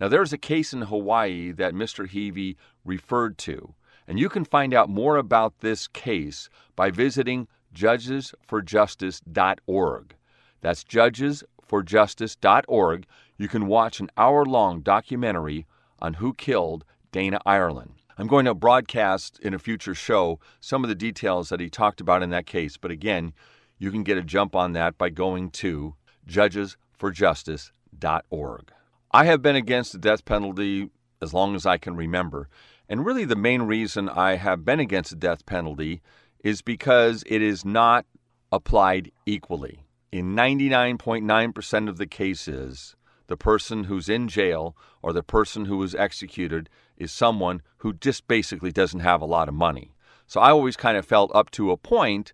Now, 0.00 0.08
there's 0.08 0.32
a 0.32 0.38
case 0.38 0.72
in 0.72 0.80
Hawaii 0.82 1.52
that 1.52 1.74
Mr. 1.74 2.08
Heavey 2.08 2.56
referred 2.84 3.36
to, 3.38 3.74
and 4.08 4.18
you 4.18 4.30
can 4.30 4.44
find 4.44 4.72
out 4.72 4.88
more 4.88 5.16
about 5.16 5.58
this 5.60 5.88
case 5.88 6.48
by 6.74 6.90
visiting 6.90 7.48
judgesforjustice.org. 7.74 10.14
That's 10.62 10.84
judgesforjustice.org 10.84 13.06
you 13.40 13.48
can 13.48 13.66
watch 13.66 13.98
an 14.00 14.10
hour 14.18 14.44
long 14.44 14.82
documentary 14.82 15.66
on 15.98 16.12
who 16.14 16.34
killed 16.34 16.84
Dana 17.10 17.40
Ireland. 17.46 17.94
I'm 18.18 18.26
going 18.26 18.44
to 18.44 18.52
broadcast 18.52 19.40
in 19.40 19.54
a 19.54 19.58
future 19.58 19.94
show 19.94 20.38
some 20.60 20.84
of 20.84 20.90
the 20.90 20.94
details 20.94 21.48
that 21.48 21.58
he 21.58 21.70
talked 21.70 22.02
about 22.02 22.22
in 22.22 22.28
that 22.30 22.44
case, 22.44 22.76
but 22.76 22.90
again, 22.90 23.32
you 23.78 23.90
can 23.90 24.02
get 24.02 24.18
a 24.18 24.22
jump 24.22 24.54
on 24.54 24.74
that 24.74 24.98
by 24.98 25.08
going 25.08 25.50
to 25.52 25.94
judgesforjustice.org. 26.28 28.72
I 29.10 29.24
have 29.24 29.40
been 29.40 29.56
against 29.56 29.92
the 29.92 29.98
death 29.98 30.26
penalty 30.26 30.90
as 31.22 31.32
long 31.32 31.54
as 31.54 31.64
I 31.64 31.78
can 31.78 31.96
remember, 31.96 32.50
and 32.90 33.06
really 33.06 33.24
the 33.24 33.36
main 33.36 33.62
reason 33.62 34.10
I 34.10 34.34
have 34.34 34.66
been 34.66 34.80
against 34.80 35.12
the 35.12 35.16
death 35.16 35.46
penalty 35.46 36.02
is 36.44 36.60
because 36.60 37.24
it 37.26 37.40
is 37.40 37.64
not 37.64 38.04
applied 38.52 39.10
equally. 39.24 39.86
In 40.12 40.36
99.9% 40.36 41.88
of 41.88 41.96
the 41.96 42.06
cases, 42.06 42.96
the 43.30 43.36
person 43.36 43.84
who's 43.84 44.08
in 44.08 44.26
jail 44.26 44.76
or 45.02 45.12
the 45.12 45.22
person 45.22 45.66
who 45.66 45.76
was 45.76 45.94
executed 45.94 46.68
is 46.96 47.12
someone 47.12 47.62
who 47.78 47.92
just 47.92 48.26
basically 48.26 48.72
doesn't 48.72 49.00
have 49.00 49.22
a 49.22 49.24
lot 49.36 49.48
of 49.48 49.54
money. 49.54 49.92
So 50.26 50.40
I 50.40 50.50
always 50.50 50.76
kind 50.76 50.96
of 50.96 51.06
felt 51.06 51.30
up 51.32 51.48
to 51.52 51.70
a 51.70 51.76
point, 51.76 52.32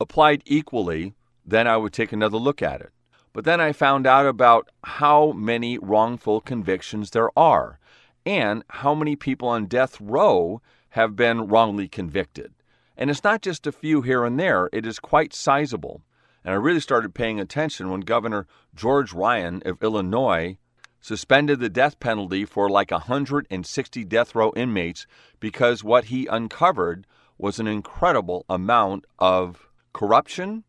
applied 0.00 0.44
equally, 0.46 1.14
then 1.44 1.66
I 1.66 1.76
would 1.76 1.92
take 1.92 2.12
another 2.12 2.36
look 2.36 2.62
at 2.62 2.80
it. 2.80 2.92
But 3.32 3.44
then 3.44 3.60
I 3.60 3.72
found 3.72 4.06
out 4.06 4.24
about 4.24 4.70
how 4.84 5.32
many 5.32 5.78
wrongful 5.78 6.40
convictions 6.42 7.10
there 7.10 7.36
are 7.36 7.80
and 8.24 8.62
how 8.68 8.94
many 8.94 9.16
people 9.16 9.48
on 9.48 9.66
death 9.66 10.00
row 10.00 10.62
have 10.90 11.16
been 11.16 11.48
wrongly 11.48 11.88
convicted. 11.88 12.54
And 12.96 13.10
it's 13.10 13.24
not 13.24 13.42
just 13.42 13.66
a 13.66 13.72
few 13.72 14.02
here 14.02 14.24
and 14.24 14.38
there, 14.38 14.70
it 14.72 14.86
is 14.86 15.00
quite 15.00 15.34
sizable. 15.34 16.02
And 16.46 16.52
I 16.52 16.58
really 16.58 16.78
started 16.78 17.12
paying 17.12 17.40
attention 17.40 17.90
when 17.90 18.02
Governor 18.02 18.46
George 18.72 19.12
Ryan 19.12 19.62
of 19.66 19.82
Illinois 19.82 20.58
suspended 21.00 21.58
the 21.58 21.68
death 21.68 21.98
penalty 21.98 22.44
for 22.44 22.70
like 22.70 22.92
160 22.92 24.04
death 24.04 24.32
row 24.32 24.52
inmates 24.54 25.08
because 25.40 25.82
what 25.82 26.04
he 26.04 26.28
uncovered 26.28 27.04
was 27.36 27.58
an 27.58 27.66
incredible 27.66 28.46
amount 28.48 29.06
of 29.18 29.68
corruption 29.92 30.62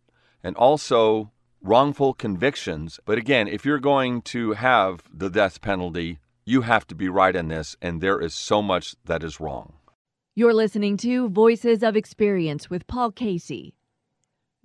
and 0.44 0.56
also 0.56 1.32
wrongful 1.62 2.16
convictions. 2.16 3.00
But 3.06 3.20
again, 3.20 3.48
if 3.48 3.64
you're 3.64 3.78
going 3.78 4.24
to 4.24 4.54
have 4.54 5.04
the 5.14 5.30
death 5.30 5.62
penalty, 5.62 6.18
you 6.44 6.62
have 6.62 6.88
to 6.88 6.96
be 6.96 7.08
right 7.08 7.36
in 7.36 7.50
this, 7.50 7.76
and 7.84 8.02
there 8.02 8.20
is 8.20 8.34
so 8.34 8.64
much 8.64 8.96
that 9.06 9.24
is 9.24 9.40
wrong. 9.40 9.74
You're 10.34 10.56
listening 10.56 10.98
to 10.98 11.30
Voices 11.30 11.84
of 11.84 11.96
Experience 11.96 12.68
with 12.68 12.88
Paul 12.88 13.12
Casey. 13.12 13.76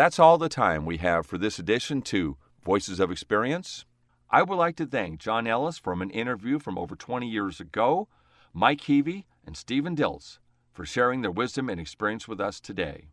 That's 0.00 0.18
all 0.18 0.38
the 0.38 0.48
time 0.48 0.86
we 0.86 0.96
have 0.96 1.26
for 1.26 1.36
this 1.36 1.58
edition 1.58 2.00
to 2.04 2.38
Voices 2.64 3.00
of 3.00 3.10
Experience. 3.10 3.84
I 4.30 4.42
would 4.42 4.56
like 4.56 4.76
to 4.76 4.86
thank 4.86 5.20
John 5.20 5.46
Ellis 5.46 5.76
from 5.76 6.00
an 6.00 6.08
interview 6.08 6.58
from 6.58 6.78
over 6.78 6.96
20 6.96 7.28
years 7.28 7.60
ago, 7.60 8.08
Mike 8.54 8.80
Heavey, 8.80 9.26
and 9.44 9.54
Stephen 9.58 9.94
Dills 9.94 10.40
for 10.72 10.86
sharing 10.86 11.20
their 11.20 11.30
wisdom 11.30 11.68
and 11.68 11.78
experience 11.78 12.26
with 12.26 12.40
us 12.40 12.60
today. 12.60 13.08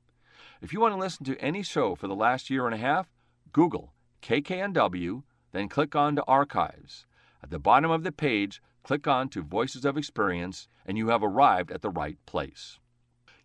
If 0.61 0.71
you 0.71 0.79
want 0.79 0.93
to 0.93 0.97
listen 0.97 1.25
to 1.25 1.37
any 1.41 1.61
show 1.61 1.93
for 1.93 2.07
the 2.07 2.15
last 2.15 2.49
year 2.49 2.65
and 2.65 2.73
a 2.73 2.77
half, 2.77 3.11
Google 3.51 3.91
KKNW, 4.21 5.23
then 5.51 5.67
click 5.67 5.93
on 5.93 6.15
to 6.15 6.23
Archives. 6.23 7.05
At 7.43 7.49
the 7.49 7.59
bottom 7.59 7.91
of 7.91 8.03
the 8.05 8.13
page, 8.13 8.61
click 8.83 9.07
on 9.07 9.27
to 9.31 9.41
Voices 9.41 9.83
of 9.83 9.97
Experience, 9.97 10.69
and 10.85 10.97
you 10.97 11.09
have 11.09 11.21
arrived 11.21 11.69
at 11.69 11.81
the 11.81 11.89
right 11.89 12.17
place. 12.25 12.79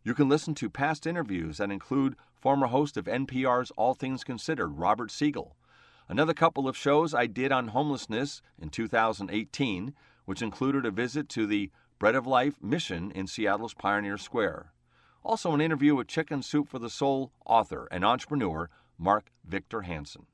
You 0.05 0.15
can 0.15 0.29
listen 0.29 0.55
to 0.57 0.69
past 0.69 1.07
interviews 1.07 1.59
that 1.59 1.71
include 1.71 2.17
former 2.35 2.67
host 2.67 2.97
of 2.97 3.05
NPR's 3.05 3.71
All 3.77 3.95
Things 3.95 4.25
Considered, 4.25 4.79
Robert 4.79 5.13
Siegel. 5.13 5.57
Another 6.09 6.35
couple 6.35 6.67
of 6.67 6.77
shows 6.77 7.15
I 7.15 7.27
did 7.27 7.53
on 7.53 7.69
homelessness 7.69 8.43
in 8.61 8.71
2018, 8.71 9.95
which 10.25 10.43
included 10.43 10.85
a 10.85 10.91
visit 10.91 11.29
to 11.31 11.47
the 11.47 11.71
Bread 12.01 12.17
of 12.17 12.27
Life 12.27 12.61
mission 12.61 13.13
in 13.13 13.29
Seattle's 13.29 13.75
Pioneer 13.75 14.19
Square. 14.19 14.73
Also, 15.23 15.53
an 15.53 15.61
interview 15.61 15.95
with 15.95 16.09
Chicken 16.09 16.43
Soup 16.43 16.69
for 16.69 16.81
the 16.81 16.91
Soul 16.91 17.31
author 17.47 17.87
and 17.93 18.05
entrepreneur 18.05 18.69
Mark 18.99 19.31
Victor 19.45 19.83
Hansen. 19.83 20.27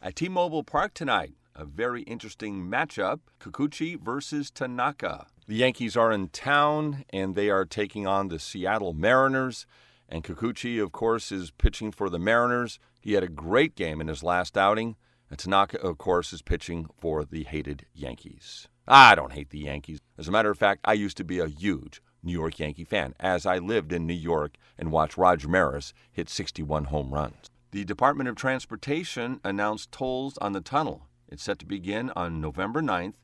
At 0.00 0.14
T 0.14 0.28
Mobile 0.28 0.62
Park 0.62 0.94
tonight, 0.94 1.34
a 1.56 1.64
very 1.64 2.02
interesting 2.02 2.70
matchup 2.70 3.18
Kikuchi 3.40 4.00
versus 4.00 4.48
Tanaka. 4.52 5.26
The 5.48 5.54
Yankees 5.54 5.96
are 5.96 6.12
in 6.12 6.28
town 6.28 7.06
and 7.08 7.34
they 7.34 7.48
are 7.48 7.64
taking 7.64 8.06
on 8.06 8.28
the 8.28 8.38
Seattle 8.38 8.92
Mariners. 8.92 9.64
And 10.06 10.22
Kikuchi, 10.22 10.78
of 10.82 10.92
course, 10.92 11.32
is 11.32 11.50
pitching 11.52 11.90
for 11.90 12.10
the 12.10 12.18
Mariners. 12.18 12.78
He 13.00 13.14
had 13.14 13.22
a 13.22 13.28
great 13.28 13.74
game 13.74 14.02
in 14.02 14.08
his 14.08 14.22
last 14.22 14.58
outing. 14.58 14.96
And 15.30 15.38
Tanaka, 15.38 15.80
of 15.80 15.96
course, 15.96 16.34
is 16.34 16.42
pitching 16.42 16.90
for 17.00 17.24
the 17.24 17.44
hated 17.44 17.86
Yankees. 17.94 18.68
I 18.86 19.14
don't 19.14 19.32
hate 19.32 19.48
the 19.48 19.60
Yankees. 19.60 20.00
As 20.18 20.28
a 20.28 20.30
matter 20.30 20.50
of 20.50 20.58
fact, 20.58 20.82
I 20.84 20.92
used 20.92 21.16
to 21.16 21.24
be 21.24 21.38
a 21.38 21.48
huge 21.48 22.02
New 22.22 22.32
York 22.32 22.58
Yankee 22.58 22.84
fan, 22.84 23.14
as 23.18 23.46
I 23.46 23.56
lived 23.56 23.90
in 23.90 24.06
New 24.06 24.12
York 24.12 24.56
and 24.78 24.92
watched 24.92 25.16
Roger 25.16 25.48
Maris 25.48 25.94
hit 26.12 26.28
61 26.28 26.84
home 26.84 27.14
runs. 27.14 27.48
The 27.70 27.86
Department 27.86 28.28
of 28.28 28.36
Transportation 28.36 29.40
announced 29.42 29.92
tolls 29.92 30.36
on 30.42 30.52
the 30.52 30.60
tunnel. 30.60 31.06
It's 31.26 31.42
set 31.42 31.58
to 31.60 31.66
begin 31.66 32.10
on 32.14 32.42
November 32.42 32.82
9th, 32.82 33.14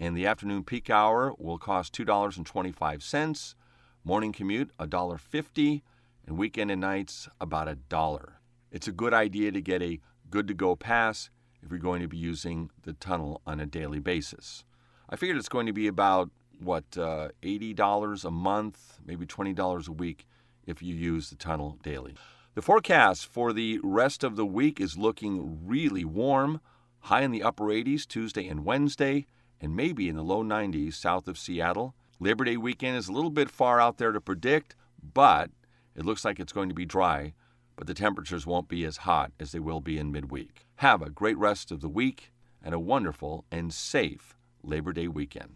and 0.00 0.16
the 0.16 0.26
afternoon 0.26 0.64
peak 0.64 0.90
hour 0.90 1.34
will 1.38 1.58
cost 1.58 1.94
$2.25, 1.94 3.54
morning 4.04 4.32
commute 4.32 4.70
$1.50, 4.78 5.82
and 6.26 6.38
weekend 6.38 6.70
and 6.70 6.80
nights 6.80 7.28
about 7.40 7.68
a 7.68 7.74
dollar. 7.74 8.40
It's 8.70 8.88
a 8.88 8.92
good 8.92 9.14
idea 9.14 9.50
to 9.52 9.60
get 9.60 9.82
a 9.82 10.00
good 10.30 10.46
to 10.48 10.54
go 10.54 10.76
pass 10.76 11.30
if 11.62 11.70
you're 11.70 11.78
going 11.78 12.02
to 12.02 12.08
be 12.08 12.18
using 12.18 12.70
the 12.82 12.92
tunnel 12.92 13.40
on 13.46 13.60
a 13.60 13.66
daily 13.66 13.98
basis. 13.98 14.64
I 15.08 15.16
figured 15.16 15.38
it's 15.38 15.48
going 15.48 15.66
to 15.66 15.72
be 15.72 15.86
about 15.86 16.30
what 16.60 16.84
uh, 16.96 17.28
$80 17.42 18.24
a 18.24 18.30
month, 18.30 19.00
maybe 19.04 19.26
$20 19.26 19.88
a 19.88 19.92
week 19.92 20.26
if 20.66 20.82
you 20.82 20.94
use 20.94 21.30
the 21.30 21.36
tunnel 21.36 21.78
daily. 21.82 22.14
The 22.54 22.62
forecast 22.62 23.26
for 23.26 23.52
the 23.52 23.80
rest 23.82 24.22
of 24.22 24.36
the 24.36 24.46
week 24.46 24.80
is 24.80 24.98
looking 24.98 25.60
really 25.64 26.04
warm, 26.04 26.60
high 27.00 27.22
in 27.22 27.30
the 27.30 27.42
upper 27.42 27.66
80s 27.66 28.06
Tuesday 28.06 28.48
and 28.48 28.64
Wednesday, 28.64 29.26
and 29.60 29.74
maybe 29.74 30.08
in 30.08 30.16
the 30.16 30.22
low 30.22 30.42
90s 30.42 30.94
south 30.94 31.28
of 31.28 31.38
Seattle. 31.38 31.94
Labor 32.20 32.44
Day 32.44 32.56
weekend 32.56 32.96
is 32.96 33.08
a 33.08 33.12
little 33.12 33.30
bit 33.30 33.50
far 33.50 33.80
out 33.80 33.98
there 33.98 34.12
to 34.12 34.20
predict, 34.20 34.74
but 35.14 35.50
it 35.94 36.04
looks 36.04 36.24
like 36.24 36.40
it's 36.40 36.52
going 36.52 36.68
to 36.68 36.74
be 36.74 36.84
dry, 36.84 37.34
but 37.76 37.86
the 37.86 37.94
temperatures 37.94 38.46
won't 38.46 38.68
be 38.68 38.84
as 38.84 38.98
hot 38.98 39.32
as 39.38 39.52
they 39.52 39.60
will 39.60 39.80
be 39.80 39.98
in 39.98 40.12
midweek. 40.12 40.66
Have 40.76 41.02
a 41.02 41.10
great 41.10 41.38
rest 41.38 41.70
of 41.70 41.80
the 41.80 41.88
week 41.88 42.32
and 42.62 42.74
a 42.74 42.80
wonderful 42.80 43.44
and 43.50 43.72
safe 43.72 44.36
Labor 44.62 44.92
Day 44.92 45.08
weekend. 45.08 45.54